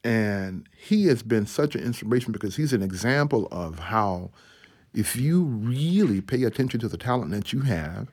And 0.03 0.67
he 0.77 1.05
has 1.05 1.23
been 1.23 1.45
such 1.45 1.75
an 1.75 1.83
inspiration 1.83 2.31
because 2.31 2.55
he's 2.57 2.73
an 2.73 2.83
example 2.83 3.47
of 3.51 3.79
how, 3.79 4.31
if 4.93 5.15
you 5.15 5.43
really 5.43 6.21
pay 6.21 6.43
attention 6.43 6.79
to 6.81 6.87
the 6.87 6.97
talent 6.97 7.31
that 7.31 7.53
you 7.53 7.61
have 7.61 8.09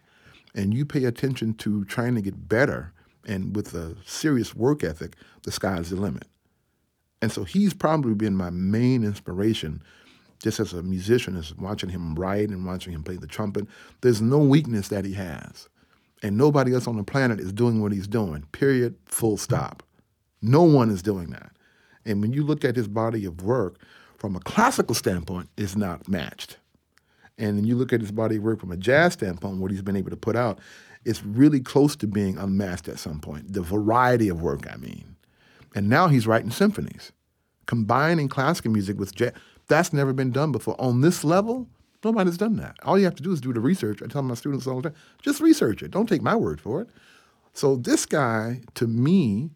and 0.54 0.74
you 0.74 0.84
pay 0.84 1.04
attention 1.04 1.54
to 1.54 1.84
trying 1.84 2.14
to 2.14 2.20
get 2.20 2.48
better 2.48 2.92
and 3.26 3.56
with 3.56 3.74
a 3.74 3.96
serious 4.04 4.54
work 4.54 4.84
ethic, 4.84 5.16
the 5.42 5.52
sky's 5.52 5.90
the 5.90 5.96
limit. 5.96 6.26
And 7.22 7.32
so 7.32 7.44
he's 7.44 7.72
probably 7.72 8.14
been 8.14 8.36
my 8.36 8.50
main 8.50 9.02
inspiration 9.02 9.82
just 10.44 10.60
as 10.60 10.74
a 10.74 10.82
musician, 10.82 11.36
is 11.36 11.56
watching 11.56 11.88
him 11.88 12.14
write 12.16 12.50
and 12.50 12.66
watching 12.66 12.92
him 12.92 13.02
play 13.02 13.16
the 13.16 13.26
trumpet. 13.26 13.66
There's 14.02 14.20
no 14.20 14.38
weakness 14.38 14.88
that 14.88 15.06
he 15.06 15.14
has. 15.14 15.70
And 16.22 16.36
nobody 16.36 16.74
else 16.74 16.86
on 16.86 16.98
the 16.98 17.02
planet 17.02 17.40
is 17.40 17.52
doing 17.52 17.80
what 17.80 17.92
he's 17.92 18.06
doing, 18.06 18.44
period, 18.52 18.94
full 19.06 19.38
stop. 19.38 19.82
No 20.42 20.62
one 20.62 20.90
is 20.90 21.02
doing 21.02 21.30
that. 21.30 21.52
And 22.04 22.20
when 22.20 22.34
you 22.34 22.42
look 22.42 22.62
at 22.62 22.76
his 22.76 22.88
body 22.88 23.24
of 23.24 23.42
work, 23.42 23.78
from 24.18 24.36
a 24.36 24.40
classical 24.40 24.94
standpoint, 24.94 25.48
it's 25.56 25.76
not 25.76 26.08
matched. 26.08 26.58
And 27.38 27.56
when 27.56 27.64
you 27.64 27.76
look 27.76 27.92
at 27.92 28.00
his 28.00 28.12
body 28.12 28.36
of 28.36 28.42
work 28.42 28.60
from 28.60 28.70
a 28.70 28.76
jazz 28.76 29.14
standpoint, 29.14 29.58
what 29.58 29.70
he's 29.70 29.82
been 29.82 29.96
able 29.96 30.10
to 30.10 30.16
put 30.16 30.36
out, 30.36 30.58
it's 31.04 31.24
really 31.24 31.60
close 31.60 31.96
to 31.96 32.06
being 32.06 32.38
unmasked 32.38 32.88
at 32.88 32.98
some 32.98 33.20
point. 33.20 33.52
The 33.52 33.62
variety 33.62 34.28
of 34.28 34.40
work, 34.40 34.72
I 34.72 34.76
mean. 34.76 35.16
And 35.74 35.88
now 35.88 36.08
he's 36.08 36.26
writing 36.26 36.50
symphonies, 36.50 37.12
combining 37.66 38.28
classical 38.28 38.70
music 38.70 38.98
with 38.98 39.14
jazz. 39.14 39.32
That's 39.66 39.92
never 39.92 40.12
been 40.12 40.30
done 40.30 40.52
before. 40.52 40.80
On 40.80 41.00
this 41.00 41.24
level, 41.24 41.68
nobody's 42.04 42.36
done 42.36 42.56
that. 42.56 42.76
All 42.84 42.98
you 42.98 43.04
have 43.04 43.16
to 43.16 43.22
do 43.22 43.32
is 43.32 43.40
do 43.40 43.52
the 43.52 43.60
research. 43.60 44.02
I 44.02 44.06
tell 44.06 44.22
my 44.22 44.34
students 44.34 44.66
all 44.66 44.80
the 44.80 44.90
time, 44.90 44.98
just 45.22 45.40
research 45.40 45.82
it. 45.82 45.90
Don't 45.90 46.08
take 46.08 46.22
my 46.22 46.36
word 46.36 46.60
for 46.60 46.82
it. 46.82 46.88
So 47.52 47.76
this 47.76 48.06
guy, 48.06 48.60
to 48.74 48.86
me, 48.86 49.50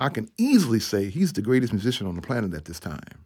I 0.00 0.08
can 0.08 0.28
easily 0.38 0.80
say 0.80 1.10
he's 1.10 1.32
the 1.32 1.42
greatest 1.42 1.72
musician 1.72 2.06
on 2.06 2.14
the 2.14 2.22
planet 2.22 2.54
at 2.54 2.64
this 2.64 2.80
time. 2.80 3.24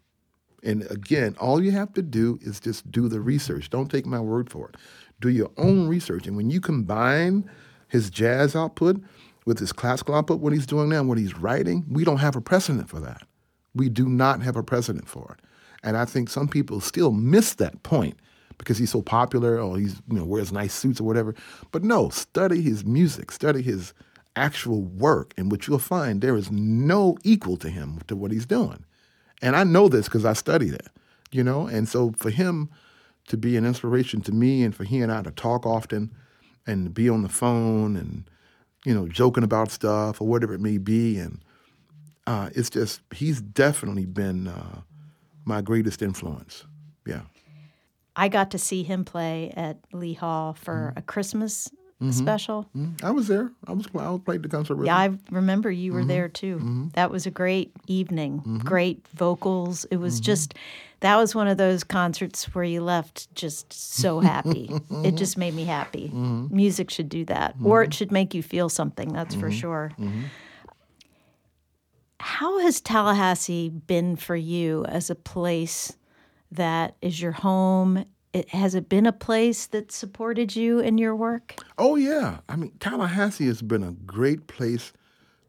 And 0.62 0.88
again, 0.90 1.37
all 1.40 1.62
you 1.62 1.72
have 1.72 1.92
to 1.94 2.03
do 2.03 2.38
is 2.42 2.61
just 2.61 2.90
do 2.90 3.09
the 3.09 3.20
research. 3.20 3.70
Don't 3.70 3.90
take 3.90 4.07
my 4.07 4.20
word 4.20 4.51
for 4.51 4.68
it. 4.68 4.77
Do 5.20 5.29
your 5.29 5.51
own 5.57 5.88
research. 5.88 6.27
And 6.27 6.37
when 6.37 6.51
you 6.51 6.61
combine 6.61 7.51
his 7.88 8.11
jazz 8.11 8.55
output 8.55 9.03
with 9.44 9.59
his 9.59 9.72
classical 9.72 10.14
output, 10.14 10.40
what 10.40 10.53
he's 10.53 10.66
doing 10.66 10.88
now, 10.88 11.01
and 11.01 11.09
what 11.09 11.18
he's 11.18 11.37
writing, 11.37 11.85
we 11.90 12.05
don't 12.05 12.18
have 12.18 12.37
a 12.37 12.40
precedent 12.40 12.88
for 12.88 13.01
that. 13.01 13.22
We 13.75 13.88
do 13.88 14.09
not 14.09 14.42
have 14.42 14.57
a 14.57 14.62
precedent 14.62 15.09
for 15.09 15.37
it. 15.38 15.44
And 15.83 15.96
I 15.96 16.05
think 16.05 16.29
some 16.29 16.48
people 16.48 16.81
still 16.81 17.11
miss 17.11 17.55
that 17.55 17.83
point 17.83 18.16
because 18.59 18.79
he's 18.79 18.90
so 18.90 19.03
popular 19.03 19.59
or 19.59 19.79
he's 19.79 20.01
you 20.09 20.18
know 20.18 20.25
wears 20.25 20.53
nice 20.53 20.72
suits 20.72 21.01
or 21.01 21.05
whatever. 21.05 21.35
But 21.72 21.83
no, 21.83 22.09
study 22.11 22.62
his 22.62 22.85
music, 22.85 23.33
study 23.33 23.62
his 23.62 23.92
actual 24.37 24.83
work, 24.83 25.35
and 25.37 25.51
what 25.51 25.66
you'll 25.66 25.79
find 25.79 26.20
there 26.20 26.37
is 26.37 26.51
no 26.51 27.18
equal 27.25 27.57
to 27.59 27.68
him 27.68 27.98
to 28.07 28.16
what 28.16 28.31
he's 28.31 28.46
doing. 28.46 28.85
And 29.42 29.57
I 29.57 29.64
know 29.64 29.88
this 29.88 30.07
because 30.07 30.24
I 30.24 30.33
studied 30.33 30.72
it, 30.72 30.88
you 31.31 31.44
know. 31.44 31.66
And 31.66 31.88
so 31.88 32.14
for 32.16 32.31
him 32.31 32.70
to 33.28 33.37
be 33.37 33.57
an 33.57 33.66
inspiration 33.66 34.20
to 34.22 34.33
me, 34.33 34.62
and 34.62 34.74
for 34.74 34.85
he 34.85 35.00
and 35.00 35.12
I 35.12 35.22
to 35.22 35.31
talk 35.31 35.66
often, 35.66 36.14
and 36.66 36.94
be 36.94 37.09
on 37.09 37.22
the 37.22 37.28
phone, 37.28 37.96
and 37.96 38.24
you 38.85 38.94
know, 38.94 39.09
joking 39.09 39.44
about 39.44 39.70
stuff 39.70 40.20
or 40.20 40.26
whatever 40.26 40.55
it 40.55 40.61
may 40.61 40.78
be, 40.78 41.18
and 41.18 41.40
uh, 42.26 42.50
it's 42.55 42.70
just 42.70 43.00
he's 43.12 43.42
definitely 43.42 44.07
been. 44.07 44.48
Uh, 44.48 44.83
my 45.44 45.61
greatest 45.61 46.02
influence. 46.02 46.64
Yeah. 47.07 47.22
I 48.14 48.28
got 48.28 48.50
to 48.50 48.59
see 48.59 48.83
him 48.83 49.05
play 49.05 49.52
at 49.57 49.78
Lee 49.92 50.14
Hall 50.14 50.55
for 50.55 50.90
mm-hmm. 50.90 50.98
a 50.98 51.02
Christmas 51.02 51.70
mm-hmm. 52.11 52.23
special. 52.25 52.69
Mm-hmm. 52.77 53.05
I 53.05 53.11
was 53.11 53.29
there. 53.29 53.51
I 53.67 53.73
was 53.73 53.87
I 53.95 54.19
played 54.25 54.43
the 54.43 54.49
concert 54.49 54.77
with 54.77 54.87
Yeah. 54.87 54.97
I 54.97 55.11
remember 55.31 55.71
you 55.71 55.93
were 55.93 56.01
mm-hmm. 56.01 56.09
there 56.09 56.29
too. 56.29 56.57
Mm-hmm. 56.57 56.88
That 56.95 57.11
was 57.11 57.27
a 57.27 57.31
great 57.31 57.73
evening. 57.87 58.38
Mm-hmm. 58.38 58.59
Great 58.59 59.07
vocals. 59.15 59.85
It 59.87 59.97
was 59.97 60.21
just 60.21 60.55
that 61.01 61.17
was 61.17 61.35
one 61.35 61.49
of 61.49 61.59
those 61.59 61.83
concerts 61.83 62.45
where 62.55 62.65
you 62.65 62.81
left 62.81 63.35
just 63.35 63.73
so 63.73 64.21
happy. 64.21 64.71
it 65.05 65.17
just 65.17 65.37
made 65.37 65.55
me 65.55 65.65
happy. 65.65 66.09
Music 66.12 66.91
should 66.91 67.09
do 67.09 67.25
that, 67.25 67.57
or 67.65 67.83
it 67.83 67.93
should 67.93 68.12
make 68.12 68.35
you 68.35 68.43
feel 68.43 68.69
something. 68.69 69.12
That's 69.12 69.35
for 69.35 69.51
sure. 69.51 69.91
How 72.21 72.61
has 72.61 72.81
Tallahassee 72.81 73.69
been 73.69 74.15
for 74.15 74.37
you 74.37 74.85
as 74.85 75.11
a 75.11 75.17
place 75.17 75.97
that 76.53 76.95
is 77.03 77.21
your 77.21 77.33
home? 77.33 78.05
It, 78.33 78.49
has 78.51 78.75
it 78.75 78.88
been 78.88 79.05
a 79.05 79.12
place 79.12 79.66
that 79.66 79.92
supported 79.92 80.57
you 80.57 80.81
in 80.81 80.97
your 80.97 81.14
work? 81.14 81.57
Oh, 81.77 81.97
yeah. 81.97 82.38
I 82.49 82.57
mean, 82.57 82.73
Tallahassee 82.81 83.47
has 83.47 83.61
been 83.61 83.83
a 83.83 83.92
great 83.92 84.47
place 84.47 84.92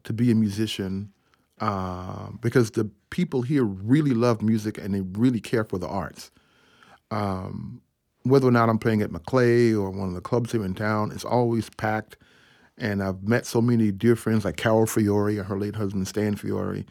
to 0.04 0.12
be 0.12 0.32
a 0.32 0.36
musician 0.36 1.14
uh, 1.60 2.30
because 2.42 2.72
the 2.72 2.90
people 3.10 3.42
here 3.42 3.64
really 3.64 4.14
love 4.14 4.42
music 4.42 4.78
and 4.78 4.94
they 4.94 5.02
really 5.02 5.40
care 5.40 5.64
for 5.64 5.78
the 5.78 5.88
arts. 5.88 6.30
Um, 7.10 7.82
whether 8.24 8.48
or 8.48 8.52
not 8.52 8.70
I'm 8.70 8.80
playing 8.80 9.02
at 9.02 9.12
Maclay 9.12 9.74
or 9.74 9.90
one 9.90 10.10
of 10.10 10.16
the 10.16 10.22
clubs 10.22 10.52
here 10.52 10.66
in 10.66 10.74
town, 10.74 11.12
it's 11.12 11.26
always 11.26 11.70
packed. 11.70 12.18
And 12.78 13.04
I've 13.04 13.24
met 13.24 13.46
so 13.46 13.62
many 13.62 13.92
dear 13.92 14.16
friends 14.16 14.46
like 14.46 14.58
Carol 14.58 14.88
Fiore 14.88 15.38
and 15.38 15.48
her 15.48 15.60
late 15.60 15.76
husband 15.76 16.08
Stan 16.08 16.36
Fiore. 16.36 16.86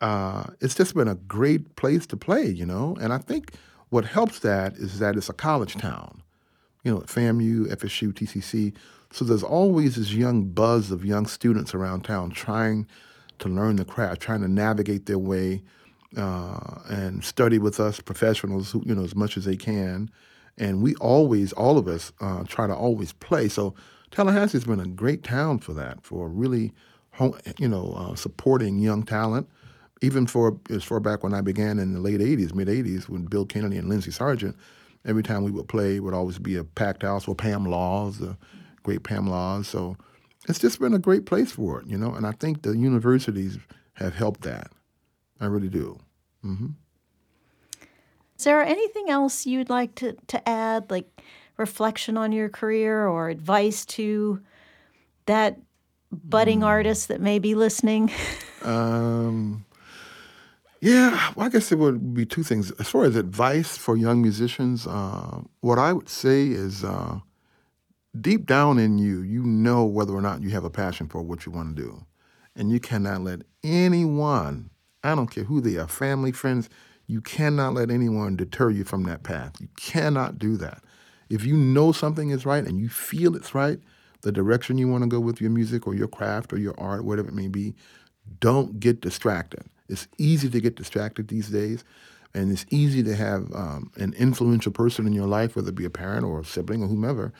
Uh, 0.00 0.44
it's 0.60 0.74
just 0.74 0.94
been 0.94 1.08
a 1.08 1.14
great 1.14 1.76
place 1.76 2.06
to 2.08 2.16
play, 2.16 2.46
you 2.46 2.66
know. 2.66 2.96
And 3.00 3.12
I 3.12 3.18
think 3.18 3.54
what 3.90 4.04
helps 4.04 4.40
that 4.40 4.74
is 4.74 4.98
that 4.98 5.16
it's 5.16 5.28
a 5.28 5.34
college 5.34 5.74
town, 5.74 6.22
you 6.82 6.92
know, 6.92 7.00
FAMU, 7.00 7.66
FSU, 7.66 8.12
TCC. 8.12 8.74
So 9.12 9.24
there's 9.24 9.42
always 9.42 9.96
this 9.96 10.12
young 10.12 10.44
buzz 10.44 10.90
of 10.90 11.04
young 11.04 11.26
students 11.26 11.74
around 11.74 12.02
town 12.02 12.30
trying 12.30 12.86
to 13.38 13.48
learn 13.48 13.76
the 13.76 13.84
craft, 13.84 14.20
trying 14.20 14.40
to 14.40 14.48
navigate 14.48 15.06
their 15.06 15.18
way 15.18 15.62
uh, 16.16 16.80
and 16.88 17.24
study 17.24 17.58
with 17.58 17.80
us 17.80 18.00
professionals, 18.00 18.70
who, 18.70 18.82
you 18.86 18.94
know, 18.94 19.04
as 19.04 19.14
much 19.14 19.36
as 19.36 19.44
they 19.44 19.56
can. 19.56 20.10
And 20.56 20.82
we 20.82 20.94
always, 20.96 21.52
all 21.52 21.78
of 21.78 21.88
us, 21.88 22.12
uh, 22.20 22.44
try 22.44 22.66
to 22.66 22.74
always 22.74 23.12
play. 23.12 23.48
So 23.48 23.74
Tallahassee 24.10 24.58
has 24.58 24.64
been 24.64 24.80
a 24.80 24.86
great 24.86 25.24
town 25.24 25.58
for 25.58 25.74
that, 25.74 26.04
for 26.04 26.28
really, 26.28 26.72
you 27.58 27.68
know, 27.68 27.94
uh, 27.96 28.14
supporting 28.14 28.78
young 28.78 29.02
talent. 29.02 29.48
Even 30.04 30.26
for 30.26 30.58
as 30.70 30.84
far 30.84 31.00
back 31.00 31.22
when 31.22 31.32
I 31.32 31.40
began 31.40 31.78
in 31.78 31.94
the 31.94 32.00
late 32.00 32.20
'80s, 32.20 32.54
mid 32.54 32.68
'80s, 32.68 33.08
when 33.08 33.24
Bill 33.24 33.46
Kennedy 33.46 33.78
and 33.78 33.88
Lindsey 33.88 34.10
Sargent, 34.10 34.56
every 35.06 35.22
time 35.22 35.42
we 35.42 35.50
would 35.50 35.68
play, 35.68 35.96
it 35.96 36.00
would 36.00 36.14
always 36.14 36.38
be 36.38 36.56
a 36.56 36.64
packed 36.64 37.02
house 37.02 37.26
with 37.26 37.38
Pam 37.38 37.64
Laws, 37.64 38.18
the 38.18 38.36
great 38.82 39.02
Pam 39.02 39.26
Laws. 39.26 39.66
So 39.66 39.96
it's 40.48 40.58
just 40.58 40.78
been 40.78 40.94
a 40.94 40.98
great 40.98 41.26
place 41.26 41.52
for 41.52 41.80
it, 41.80 41.86
you 41.86 41.96
know. 41.96 42.14
And 42.14 42.26
I 42.26 42.32
think 42.32 42.62
the 42.62 42.76
universities 42.76 43.58
have 43.94 44.14
helped 44.14 44.42
that. 44.42 44.70
I 45.40 45.46
really 45.46 45.68
do. 45.68 45.98
Mm-hmm. 46.44 46.68
Is 48.36 48.44
there 48.44 48.62
anything 48.62 49.08
else 49.08 49.46
you'd 49.46 49.70
like 49.70 49.94
to, 49.96 50.16
to 50.28 50.48
add, 50.48 50.90
like 50.90 51.08
reflection 51.56 52.16
on 52.16 52.32
your 52.32 52.48
career 52.48 53.06
or 53.06 53.30
advice 53.30 53.86
to 53.86 54.40
that 55.26 55.58
budding 56.12 56.62
artist 56.62 57.08
that 57.08 57.20
may 57.20 57.38
be 57.38 57.54
listening? 57.54 58.10
Um, 58.64 59.63
yeah, 60.84 61.32
well, 61.34 61.46
I 61.46 61.48
guess 61.48 61.72
it 61.72 61.78
would 61.78 62.12
be 62.12 62.26
two 62.26 62.42
things. 62.42 62.70
As 62.72 62.88
far 62.88 63.04
as 63.04 63.16
advice 63.16 63.74
for 63.78 63.96
young 63.96 64.20
musicians, 64.20 64.86
uh, 64.86 65.40
what 65.60 65.78
I 65.78 65.94
would 65.94 66.10
say 66.10 66.48
is 66.48 66.84
uh, 66.84 67.20
deep 68.20 68.44
down 68.44 68.78
in 68.78 68.98
you, 68.98 69.22
you 69.22 69.42
know 69.42 69.86
whether 69.86 70.12
or 70.12 70.20
not 70.20 70.42
you 70.42 70.50
have 70.50 70.62
a 70.62 70.68
passion 70.68 71.08
for 71.08 71.22
what 71.22 71.46
you 71.46 71.52
want 71.52 71.74
to 71.74 71.82
do. 71.82 72.04
And 72.54 72.70
you 72.70 72.80
cannot 72.80 73.22
let 73.22 73.44
anyone, 73.62 74.68
I 75.02 75.14
don't 75.14 75.30
care 75.30 75.44
who 75.44 75.62
they 75.62 75.78
are, 75.78 75.88
family, 75.88 76.32
friends, 76.32 76.68
you 77.06 77.22
cannot 77.22 77.72
let 77.72 77.90
anyone 77.90 78.36
deter 78.36 78.68
you 78.68 78.84
from 78.84 79.04
that 79.04 79.22
path. 79.22 79.58
You 79.62 79.68
cannot 79.76 80.38
do 80.38 80.58
that. 80.58 80.84
If 81.30 81.46
you 81.46 81.56
know 81.56 81.92
something 81.92 82.28
is 82.28 82.44
right 82.44 82.62
and 82.62 82.78
you 82.78 82.90
feel 82.90 83.34
it's 83.36 83.54
right, 83.54 83.78
the 84.20 84.32
direction 84.32 84.76
you 84.76 84.88
want 84.88 85.02
to 85.04 85.08
go 85.08 85.20
with 85.20 85.40
your 85.40 85.50
music 85.50 85.86
or 85.86 85.94
your 85.94 86.08
craft 86.08 86.52
or 86.52 86.58
your 86.58 86.78
art, 86.78 87.06
whatever 87.06 87.28
it 87.28 87.34
may 87.34 87.48
be, 87.48 87.74
don't 88.38 88.78
get 88.80 89.00
distracted. 89.00 89.64
It's 89.88 90.08
easy 90.18 90.48
to 90.48 90.60
get 90.60 90.76
distracted 90.76 91.28
these 91.28 91.48
days, 91.48 91.84
and 92.32 92.50
it's 92.50 92.66
easy 92.70 93.02
to 93.02 93.14
have 93.14 93.52
um, 93.54 93.90
an 93.96 94.14
influential 94.14 94.72
person 94.72 95.06
in 95.06 95.12
your 95.12 95.26
life, 95.26 95.56
whether 95.56 95.68
it 95.68 95.74
be 95.74 95.84
a 95.84 95.90
parent 95.90 96.24
or 96.24 96.40
a 96.40 96.44
sibling 96.44 96.82
or 96.82 96.88
whomever, 96.88 97.32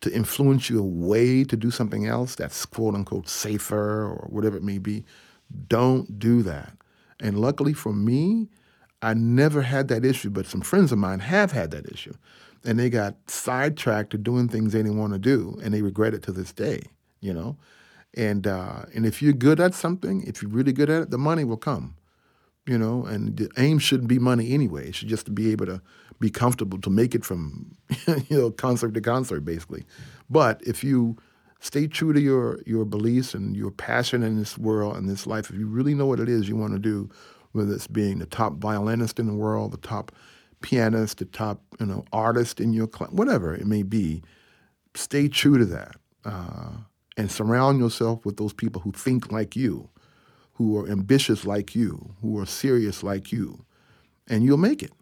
to 0.00 0.12
influence 0.12 0.68
you 0.68 0.80
away 0.80 1.44
to 1.44 1.56
do 1.56 1.70
something 1.70 2.06
else 2.06 2.34
that's 2.34 2.66
quote 2.66 2.94
unquote 2.94 3.28
safer 3.28 4.02
or 4.04 4.26
whatever 4.28 4.56
it 4.56 4.62
may 4.62 4.78
be. 4.78 5.04
Don't 5.68 6.18
do 6.18 6.42
that. 6.42 6.76
And 7.20 7.38
luckily 7.38 7.72
for 7.72 7.92
me, 7.92 8.48
I 9.00 9.14
never 9.14 9.62
had 9.62 9.88
that 9.88 10.04
issue, 10.04 10.30
but 10.30 10.46
some 10.46 10.62
friends 10.62 10.90
of 10.90 10.98
mine 10.98 11.20
have 11.20 11.52
had 11.52 11.70
that 11.70 11.90
issue. 11.90 12.14
And 12.64 12.78
they 12.78 12.90
got 12.90 13.16
sidetracked 13.26 14.10
to 14.10 14.18
doing 14.18 14.48
things 14.48 14.72
they 14.72 14.82
didn't 14.82 14.98
want 14.98 15.12
to 15.12 15.18
do, 15.18 15.58
and 15.62 15.72
they 15.72 15.82
regret 15.82 16.14
it 16.14 16.22
to 16.24 16.32
this 16.32 16.52
day, 16.52 16.82
you 17.20 17.32
know? 17.32 17.56
And 18.16 18.46
uh, 18.46 18.84
and 18.94 19.04
if 19.04 19.20
you're 19.20 19.32
good 19.32 19.60
at 19.60 19.74
something, 19.74 20.22
if 20.26 20.40
you're 20.42 20.50
really 20.50 20.72
good 20.72 20.90
at 20.90 21.02
it, 21.02 21.10
the 21.10 21.18
money 21.18 21.44
will 21.44 21.56
come. 21.56 21.96
You 22.66 22.78
know, 22.78 23.04
and 23.04 23.36
the 23.36 23.50
aim 23.58 23.78
shouldn't 23.78 24.08
be 24.08 24.18
money 24.18 24.52
anyway. 24.52 24.88
It 24.88 24.94
should 24.94 25.08
just 25.08 25.34
be 25.34 25.52
able 25.52 25.66
to 25.66 25.82
be 26.18 26.30
comfortable 26.30 26.80
to 26.80 26.88
make 26.88 27.14
it 27.14 27.24
from 27.24 27.76
you 28.06 28.38
know 28.38 28.50
concert 28.50 28.94
to 28.94 29.00
concert, 29.00 29.40
basically. 29.40 29.84
But 30.30 30.62
if 30.64 30.82
you 30.82 31.16
stay 31.60 31.86
true 31.86 32.12
to 32.12 32.20
your 32.20 32.60
your 32.66 32.84
beliefs 32.84 33.34
and 33.34 33.56
your 33.56 33.70
passion 33.70 34.22
in 34.22 34.38
this 34.38 34.56
world 34.56 34.96
and 34.96 35.08
this 35.08 35.26
life, 35.26 35.50
if 35.50 35.56
you 35.56 35.66
really 35.66 35.94
know 35.94 36.06
what 36.06 36.20
it 36.20 36.28
is 36.28 36.48
you 36.48 36.56
want 36.56 36.72
to 36.72 36.78
do, 36.78 37.10
whether 37.52 37.74
it's 37.74 37.86
being 37.86 38.18
the 38.18 38.26
top 38.26 38.54
violinist 38.54 39.18
in 39.18 39.26
the 39.26 39.34
world, 39.34 39.72
the 39.72 39.78
top 39.78 40.12
pianist, 40.62 41.18
the 41.18 41.24
top 41.26 41.60
you 41.80 41.86
know 41.86 42.04
artist 42.12 42.60
in 42.60 42.72
your 42.72 42.86
class, 42.86 43.10
whatever 43.10 43.54
it 43.54 43.66
may 43.66 43.82
be, 43.82 44.22
stay 44.94 45.28
true 45.28 45.58
to 45.58 45.64
that. 45.66 45.96
Uh, 46.24 46.70
and 47.16 47.30
surround 47.30 47.78
yourself 47.78 48.24
with 48.24 48.36
those 48.36 48.52
people 48.52 48.82
who 48.82 48.92
think 48.92 49.30
like 49.30 49.56
you, 49.56 49.88
who 50.54 50.78
are 50.78 50.88
ambitious 50.88 51.44
like 51.44 51.74
you, 51.74 52.14
who 52.20 52.38
are 52.38 52.46
serious 52.46 53.02
like 53.02 53.32
you, 53.32 53.64
and 54.28 54.44
you'll 54.44 54.56
make 54.56 54.82
it. 54.82 54.92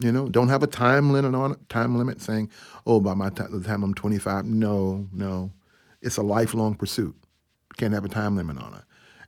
You 0.00 0.12
know, 0.12 0.28
don't 0.28 0.48
have 0.48 0.62
a 0.62 0.68
time 0.68 1.12
limit 1.12 1.34
on 1.34 1.52
it, 1.52 1.68
time 1.68 1.96
limit 1.96 2.20
saying, 2.20 2.50
"Oh, 2.86 3.00
by 3.00 3.14
my 3.14 3.30
time, 3.30 3.50
the 3.50 3.66
time 3.66 3.82
I'm 3.82 3.94
25." 3.94 4.44
No, 4.44 5.08
no, 5.12 5.50
it's 6.00 6.16
a 6.16 6.22
lifelong 6.22 6.74
pursuit. 6.76 7.16
Can't 7.76 7.94
have 7.94 8.04
a 8.04 8.08
time 8.08 8.36
limit 8.36 8.58
on 8.58 8.74
it. 8.74 8.82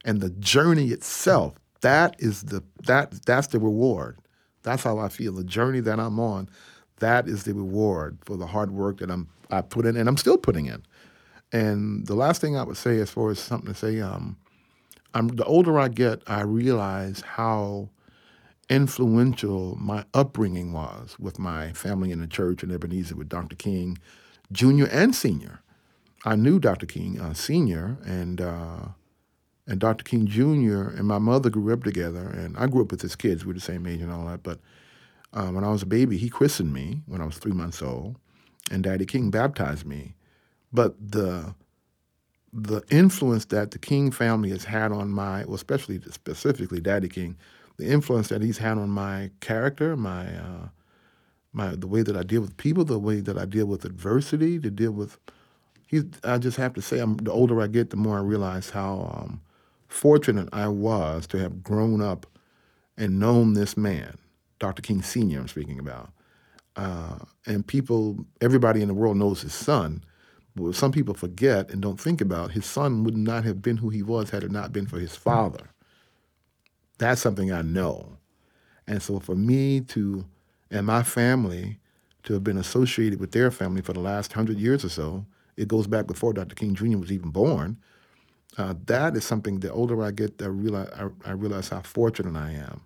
And 0.05 0.21
the 0.21 0.31
journey 0.31 0.89
itself, 0.89 1.59
that 1.81 2.15
is 2.21 2.43
the 2.43 2.63
that 2.87 3.13
that's 3.27 3.49
the 3.49 3.59
reward. 3.59 4.19
That's 4.63 4.85
how 4.85 4.99
I 4.99 5.09
feel. 5.09 5.33
The 5.33 5.45
journey 5.45 5.81
that 5.81 5.99
I'm 5.99 6.21
on, 6.21 6.49
that 7.01 7.29
is 7.29 7.45
the 7.45 7.55
reward 7.55 8.19
for 8.25 8.37
the 8.37 8.47
hard 8.47 8.71
work 8.71 8.99
that 8.99 9.11
I'm 9.11 9.29
I 9.51 9.63
put 9.63 9.87
in 9.87 9.97
and 9.97 10.09
I'm 10.09 10.17
still 10.17 10.39
putting 10.39 10.67
in. 10.67 10.85
And 11.53 12.07
the 12.07 12.15
last 12.15 12.41
thing 12.41 12.57
I 12.57 12.63
would 12.63 12.77
say, 12.77 13.01
as 13.01 13.11
far 13.11 13.31
as 13.31 13.39
something 13.39 13.73
to 13.73 13.79
say, 13.79 14.01
um, 14.01 14.37
I'm, 15.15 15.29
the 15.29 15.45
older 15.45 15.79
I 15.79 15.89
get, 15.89 16.23
I 16.27 16.43
realize 16.43 17.23
how 17.23 17.91
influential 18.69 19.77
my 19.81 20.05
upbringing 20.15 20.73
was 20.73 21.17
with 21.19 21.39
my 21.39 21.73
family 21.73 22.13
in 22.13 22.21
the 22.21 22.29
church 22.29 22.63
in 22.63 22.71
Ebenezer 22.71 23.17
with 23.17 23.29
Dr. 23.29 23.57
King, 23.57 23.99
Jr. 24.53 24.87
and 24.91 25.15
Senior. 25.15 25.61
I 26.25 26.37
knew 26.37 26.61
Dr. 26.61 26.87
King 26.87 27.21
uh, 27.21 27.35
Senior 27.35 27.99
and 28.05 28.41
uh, 28.41 28.89
and 29.67 29.79
Dr. 29.79 30.05
King 30.05 30.27
Jr. 30.27 30.89
and 30.89 31.07
my 31.07 31.19
mother 31.19 31.49
grew 31.49 31.73
up 31.73 31.85
together, 31.85 32.29
and 32.29 32.57
I 32.59 32.67
grew 32.67 32.83
up 32.83 32.91
with 32.91 33.03
his 33.03 33.15
kids. 33.15 33.45
We 33.45 33.53
are 33.53 33.55
the 33.55 33.61
same 33.61 33.87
age 33.87 34.01
and 34.01 34.13
all 34.13 34.27
that. 34.27 34.43
But 34.43 34.59
uh, 35.33 35.47
when 35.49 35.63
I 35.63 35.71
was 35.71 35.83
a 35.83 35.87
baby, 35.87 36.17
he 36.17 36.29
christened 36.29 36.73
me 36.73 37.03
when 37.07 37.21
I 37.21 37.25
was 37.25 37.39
three 37.39 37.53
months 37.53 37.81
old, 37.81 38.17
and 38.71 38.83
Daddy 38.83 39.07
King 39.07 39.31
baptized 39.31 39.87
me 39.87 40.15
but 40.73 40.95
the 41.01 41.55
the 42.53 42.83
influence 42.91 43.45
that 43.47 43.71
the 43.71 43.79
King 43.79 44.11
family 44.11 44.51
has 44.51 44.65
had 44.65 44.91
on 44.93 45.11
my, 45.11 45.45
well, 45.45 45.55
especially 45.55 46.01
specifically 46.11 46.81
Daddy 46.81 47.09
King, 47.09 47.37
the 47.77 47.87
influence 47.87 48.29
that 48.29 48.43
he's 48.43 48.59
had 48.59 48.77
on 48.77 48.91
my 48.91 49.31
character, 49.41 49.97
my 49.97 50.27
uh, 50.37 50.69
my 51.53 51.75
the 51.77 51.87
way 51.87 52.03
that 52.03 52.17
I 52.17 52.23
deal 52.23 52.41
with 52.41 52.57
people, 52.57 52.85
the 52.85 52.99
way 52.99 53.21
that 53.21 53.39
I 53.39 53.45
deal 53.45 53.67
with 53.67 53.85
adversity, 53.85 54.59
to 54.61 54.71
deal 54.71 54.93
with. 54.93 55.19
He, 55.87 56.03
I 56.23 56.39
just 56.39 56.57
have 56.57 56.75
to 56.75 56.83
say, 56.83 57.01
I'm, 57.01 57.17
the 57.17 57.33
older 57.33 57.61
I 57.61 57.67
get, 57.67 57.91
the 57.91 57.97
more 57.97 58.19
I 58.19 58.23
realize 58.23 58.71
how 58.71 59.13
um, 59.13 59.41
fortunate 59.89 60.49
I 60.53 60.69
was 60.69 61.27
to 61.29 61.39
have 61.39 61.65
grown 61.65 62.01
up 62.01 62.27
and 62.97 63.19
known 63.19 63.55
this 63.55 63.77
man, 63.77 64.17
Dr. 64.61 64.83
King 64.83 65.03
Senior. 65.03 65.41
I'm 65.41 65.49
speaking 65.49 65.81
about, 65.81 66.13
uh, 66.77 67.19
and 67.45 67.67
people, 67.67 68.25
everybody 68.41 68.83
in 68.83 68.89
the 68.89 68.95
world 68.95 69.17
knows 69.17 69.43
his 69.43 69.53
son 69.55 70.05
but 70.57 70.75
some 70.75 70.93
people 70.93 71.15
forget 71.15 71.71
and 71.71 71.81
don't 71.81 72.01
think 72.01 72.21
about, 72.21 72.53
his 72.53 72.67
son 72.67 73.05
would 73.05 73.17
not 73.17 73.45
have 73.45 73.63
been 73.63 73.79
who 73.79 73.89
he 73.89 74.03
was 74.03 74.31
had 74.31 74.45
it 74.45 74.51
not 74.51 74.73
been 74.73 74.87
for 74.87 74.99
his 74.99 75.17
father. 75.17 75.71
That's 76.99 77.21
something 77.21 77.53
I 77.53 77.63
know. 77.63 78.19
And 78.87 79.03
so 79.03 79.21
for 79.21 79.35
me 79.35 79.81
to, 79.81 80.25
and 80.71 80.87
my 80.87 81.03
family, 81.03 81.79
to 82.25 82.35
have 82.35 82.45
been 82.45 82.59
associated 82.59 83.21
with 83.21 83.33
their 83.33 83.51
family 83.51 83.83
for 83.83 83.93
the 83.93 84.01
last 84.01 84.33
hundred 84.33 84.59
years 84.59 84.85
or 84.85 84.89
so, 84.89 85.25
it 85.57 85.69
goes 85.69 85.87
back 85.87 86.07
before 86.07 86.33
Dr. 86.33 86.55
King 86.55 86.75
Jr. 86.75 86.99
was 86.99 87.13
even 87.13 87.31
born. 87.31 87.79
Uh, 88.59 88.75
that 88.87 89.17
is 89.17 89.25
something. 89.25 89.61
The 89.61 89.73
older 89.73 90.03
I 90.03 90.11
get, 90.11 90.41
I 90.43 90.47
realize 90.47 90.89
I, 90.95 91.09
I, 91.25 91.33
realize 91.33 91.69
how 91.69 91.81
fortunate 91.83 92.37
I 92.37 92.53
am, 92.53 92.83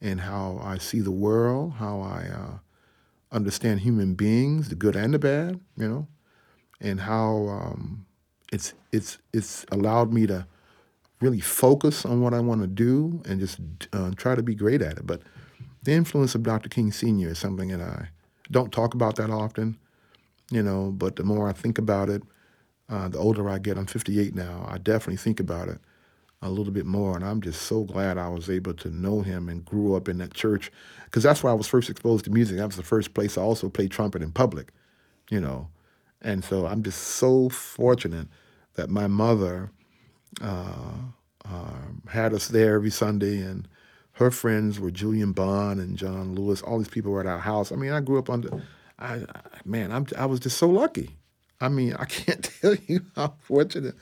and 0.00 0.20
how 0.20 0.60
I 0.62 0.78
see 0.78 1.00
the 1.00 1.10
world, 1.10 1.74
how 1.74 2.00
I 2.00 2.26
uh, 2.32 2.58
understand 3.30 3.80
human 3.80 4.14
beings, 4.14 4.70
the 4.70 4.74
good 4.74 4.96
and 4.96 5.12
the 5.12 5.18
bad. 5.18 5.60
You 5.76 5.88
know, 5.88 6.08
and 6.80 7.00
how 7.00 7.48
um, 7.48 8.06
it's 8.52 8.74
it's 8.92 9.18
it's 9.32 9.64
allowed 9.70 10.12
me 10.12 10.26
to 10.26 10.46
really 11.20 11.40
focus 11.40 12.04
on 12.04 12.20
what 12.20 12.32
I 12.32 12.40
want 12.40 12.60
to 12.60 12.66
do 12.66 13.22
and 13.26 13.40
just 13.40 13.58
uh, 13.92 14.12
try 14.16 14.34
to 14.34 14.42
be 14.42 14.54
great 14.54 14.82
at 14.82 14.98
it. 14.98 15.06
But 15.06 15.22
the 15.82 15.92
influence 15.92 16.34
of 16.34 16.42
Dr. 16.42 16.68
King 16.68 16.92
Sr. 16.92 17.30
is 17.30 17.38
something 17.38 17.68
that 17.68 17.80
I 17.80 18.08
don't 18.50 18.72
talk 18.72 18.94
about 18.94 19.16
that 19.16 19.30
often, 19.30 19.78
you 20.50 20.62
know. 20.62 20.92
But 20.92 21.16
the 21.16 21.24
more 21.24 21.48
I 21.48 21.52
think 21.52 21.78
about 21.78 22.08
it, 22.08 22.22
uh, 22.88 23.08
the 23.08 23.18
older 23.18 23.48
I 23.48 23.58
get. 23.58 23.76
I'm 23.76 23.86
58 23.86 24.34
now. 24.34 24.66
I 24.68 24.78
definitely 24.78 25.16
think 25.16 25.40
about 25.40 25.68
it 25.68 25.78
a 26.40 26.50
little 26.50 26.72
bit 26.72 26.86
more, 26.86 27.16
and 27.16 27.24
I'm 27.24 27.40
just 27.40 27.62
so 27.62 27.82
glad 27.82 28.16
I 28.16 28.28
was 28.28 28.48
able 28.48 28.74
to 28.74 28.90
know 28.90 29.22
him 29.22 29.48
and 29.48 29.64
grew 29.64 29.96
up 29.96 30.08
in 30.08 30.18
that 30.18 30.34
church 30.34 30.70
because 31.04 31.24
that's 31.24 31.42
where 31.42 31.52
I 31.52 31.56
was 31.56 31.66
first 31.66 31.90
exposed 31.90 32.24
to 32.26 32.30
music. 32.30 32.58
That 32.58 32.66
was 32.66 32.76
the 32.76 32.84
first 32.84 33.12
place 33.12 33.36
I 33.36 33.42
also 33.42 33.68
played 33.68 33.90
trumpet 33.90 34.22
in 34.22 34.30
public, 34.30 34.72
you 35.30 35.40
know. 35.40 35.68
And 36.20 36.44
so 36.44 36.66
I'm 36.66 36.82
just 36.82 37.00
so 37.00 37.48
fortunate 37.48 38.28
that 38.74 38.90
my 38.90 39.06
mother 39.06 39.70
uh, 40.40 40.94
uh, 41.44 41.72
had 42.08 42.34
us 42.34 42.48
there 42.48 42.74
every 42.74 42.90
Sunday, 42.90 43.40
and 43.40 43.68
her 44.12 44.30
friends 44.30 44.80
were 44.80 44.90
Julian 44.90 45.32
Bond 45.32 45.80
and 45.80 45.96
John 45.96 46.34
Lewis. 46.34 46.62
All 46.62 46.78
these 46.78 46.88
people 46.88 47.12
were 47.12 47.20
at 47.20 47.26
our 47.26 47.38
house. 47.38 47.70
I 47.72 47.76
mean, 47.76 47.92
I 47.92 48.00
grew 48.00 48.18
up 48.18 48.30
under, 48.30 48.62
I, 48.98 49.14
I 49.14 49.40
man, 49.64 49.92
I'm, 49.92 50.06
I 50.16 50.26
was 50.26 50.40
just 50.40 50.58
so 50.58 50.68
lucky. 50.68 51.16
I 51.60 51.68
mean, 51.68 51.94
I 51.94 52.04
can't 52.06 52.50
tell 52.60 52.74
you 52.86 53.02
how 53.14 53.34
fortunate 53.40 53.94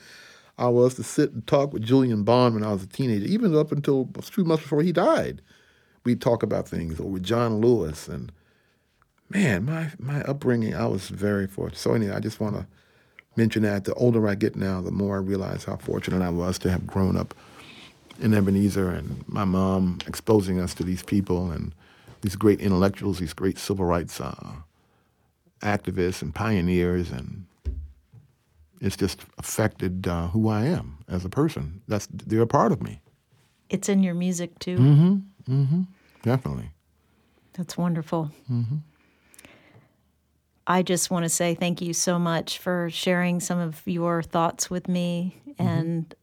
I 0.57 0.69
was 0.69 0.95
to 0.95 1.03
sit 1.03 1.31
and 1.33 1.45
talk 1.45 1.71
with 1.71 1.83
Julian 1.83 2.23
Bond 2.23 2.55
when 2.55 2.63
I 2.63 2.71
was 2.71 2.83
a 2.83 2.87
teenager, 2.87 3.25
even 3.25 3.55
up 3.55 3.71
until 3.71 4.09
a 4.17 4.21
few 4.21 4.43
months 4.43 4.63
before 4.63 4.81
he 4.81 4.91
died. 4.91 5.41
We'd 6.03 6.21
talk 6.21 6.41
about 6.41 6.67
things, 6.67 6.99
or 6.99 7.09
with 7.09 7.23
John 7.23 7.59
Lewis 7.59 8.07
and 8.07 8.31
man, 9.29 9.65
my 9.65 9.91
my 9.99 10.21
upbringing, 10.23 10.75
I 10.75 10.85
was 10.87 11.09
very 11.09 11.47
fortunate. 11.47 11.77
So 11.77 11.93
anyway, 11.93 12.13
I 12.13 12.19
just 12.19 12.39
want 12.39 12.55
to 12.55 12.65
mention 13.35 13.63
that 13.63 13.85
the 13.85 13.93
older 13.93 14.27
I 14.27 14.35
get 14.35 14.55
now, 14.55 14.81
the 14.81 14.91
more 14.91 15.17
I 15.17 15.19
realize 15.19 15.65
how 15.65 15.77
fortunate 15.77 16.21
I 16.21 16.29
was 16.29 16.57
to 16.59 16.71
have 16.71 16.87
grown 16.87 17.15
up 17.17 17.33
in 18.19 18.33
Ebenezer 18.33 18.89
and 18.89 19.23
my 19.27 19.45
mom 19.45 19.99
exposing 20.07 20.59
us 20.59 20.73
to 20.75 20.83
these 20.83 21.03
people 21.03 21.51
and 21.51 21.73
these 22.21 22.35
great 22.35 22.59
intellectuals, 22.59 23.19
these 23.19 23.33
great 23.33 23.59
civil 23.59 23.85
rights 23.85 24.19
uh, 24.19 24.53
activists 25.61 26.21
and 26.21 26.33
pioneers, 26.33 27.11
and 27.11 27.45
it's 28.81 28.97
just 28.97 29.21
affected 29.37 30.07
uh, 30.07 30.27
who 30.27 30.49
I 30.49 30.65
am 30.65 30.97
as 31.07 31.25
a 31.25 31.29
person. 31.29 31.81
That's 31.87 32.07
they're 32.11 32.41
a 32.41 32.47
part 32.47 32.71
of 32.71 32.81
me. 32.81 33.01
It's 33.69 33.89
in 33.89 34.01
your 34.01 34.13
music 34.13 34.57
too. 34.59 34.77
Mm-hmm. 34.77 35.53
Mm-hmm. 35.53 35.81
Definitely. 36.23 36.71
That's 37.53 37.77
wonderful. 37.77 38.31
Mm-hmm. 38.51 38.77
I 40.69 40.83
just 40.83 41.09
want 41.09 41.23
to 41.23 41.29
say 41.29 41.55
thank 41.55 41.81
you 41.81 41.93
so 41.93 42.19
much 42.19 42.59
for 42.59 42.89
sharing 42.91 43.39
some 43.39 43.57
of 43.57 43.81
your 43.85 44.21
thoughts 44.21 44.69
with 44.69 44.89
me. 44.89 45.41
Mm-hmm. 45.47 45.67
And 45.67 46.15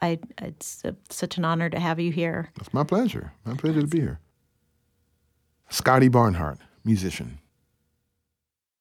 I, 0.00 0.18
it's 0.38 0.84
a, 0.84 0.96
such 1.08 1.38
an 1.38 1.44
honor 1.44 1.70
to 1.70 1.78
have 1.78 2.00
you 2.00 2.10
here. 2.10 2.50
It's 2.60 2.74
my 2.74 2.82
pleasure. 2.82 3.32
My 3.44 3.54
pleasure 3.54 3.80
to 3.80 3.86
be 3.86 4.00
here. 4.00 4.18
Scotty 5.70 6.08
Barnhart, 6.08 6.58
musician. 6.84 7.38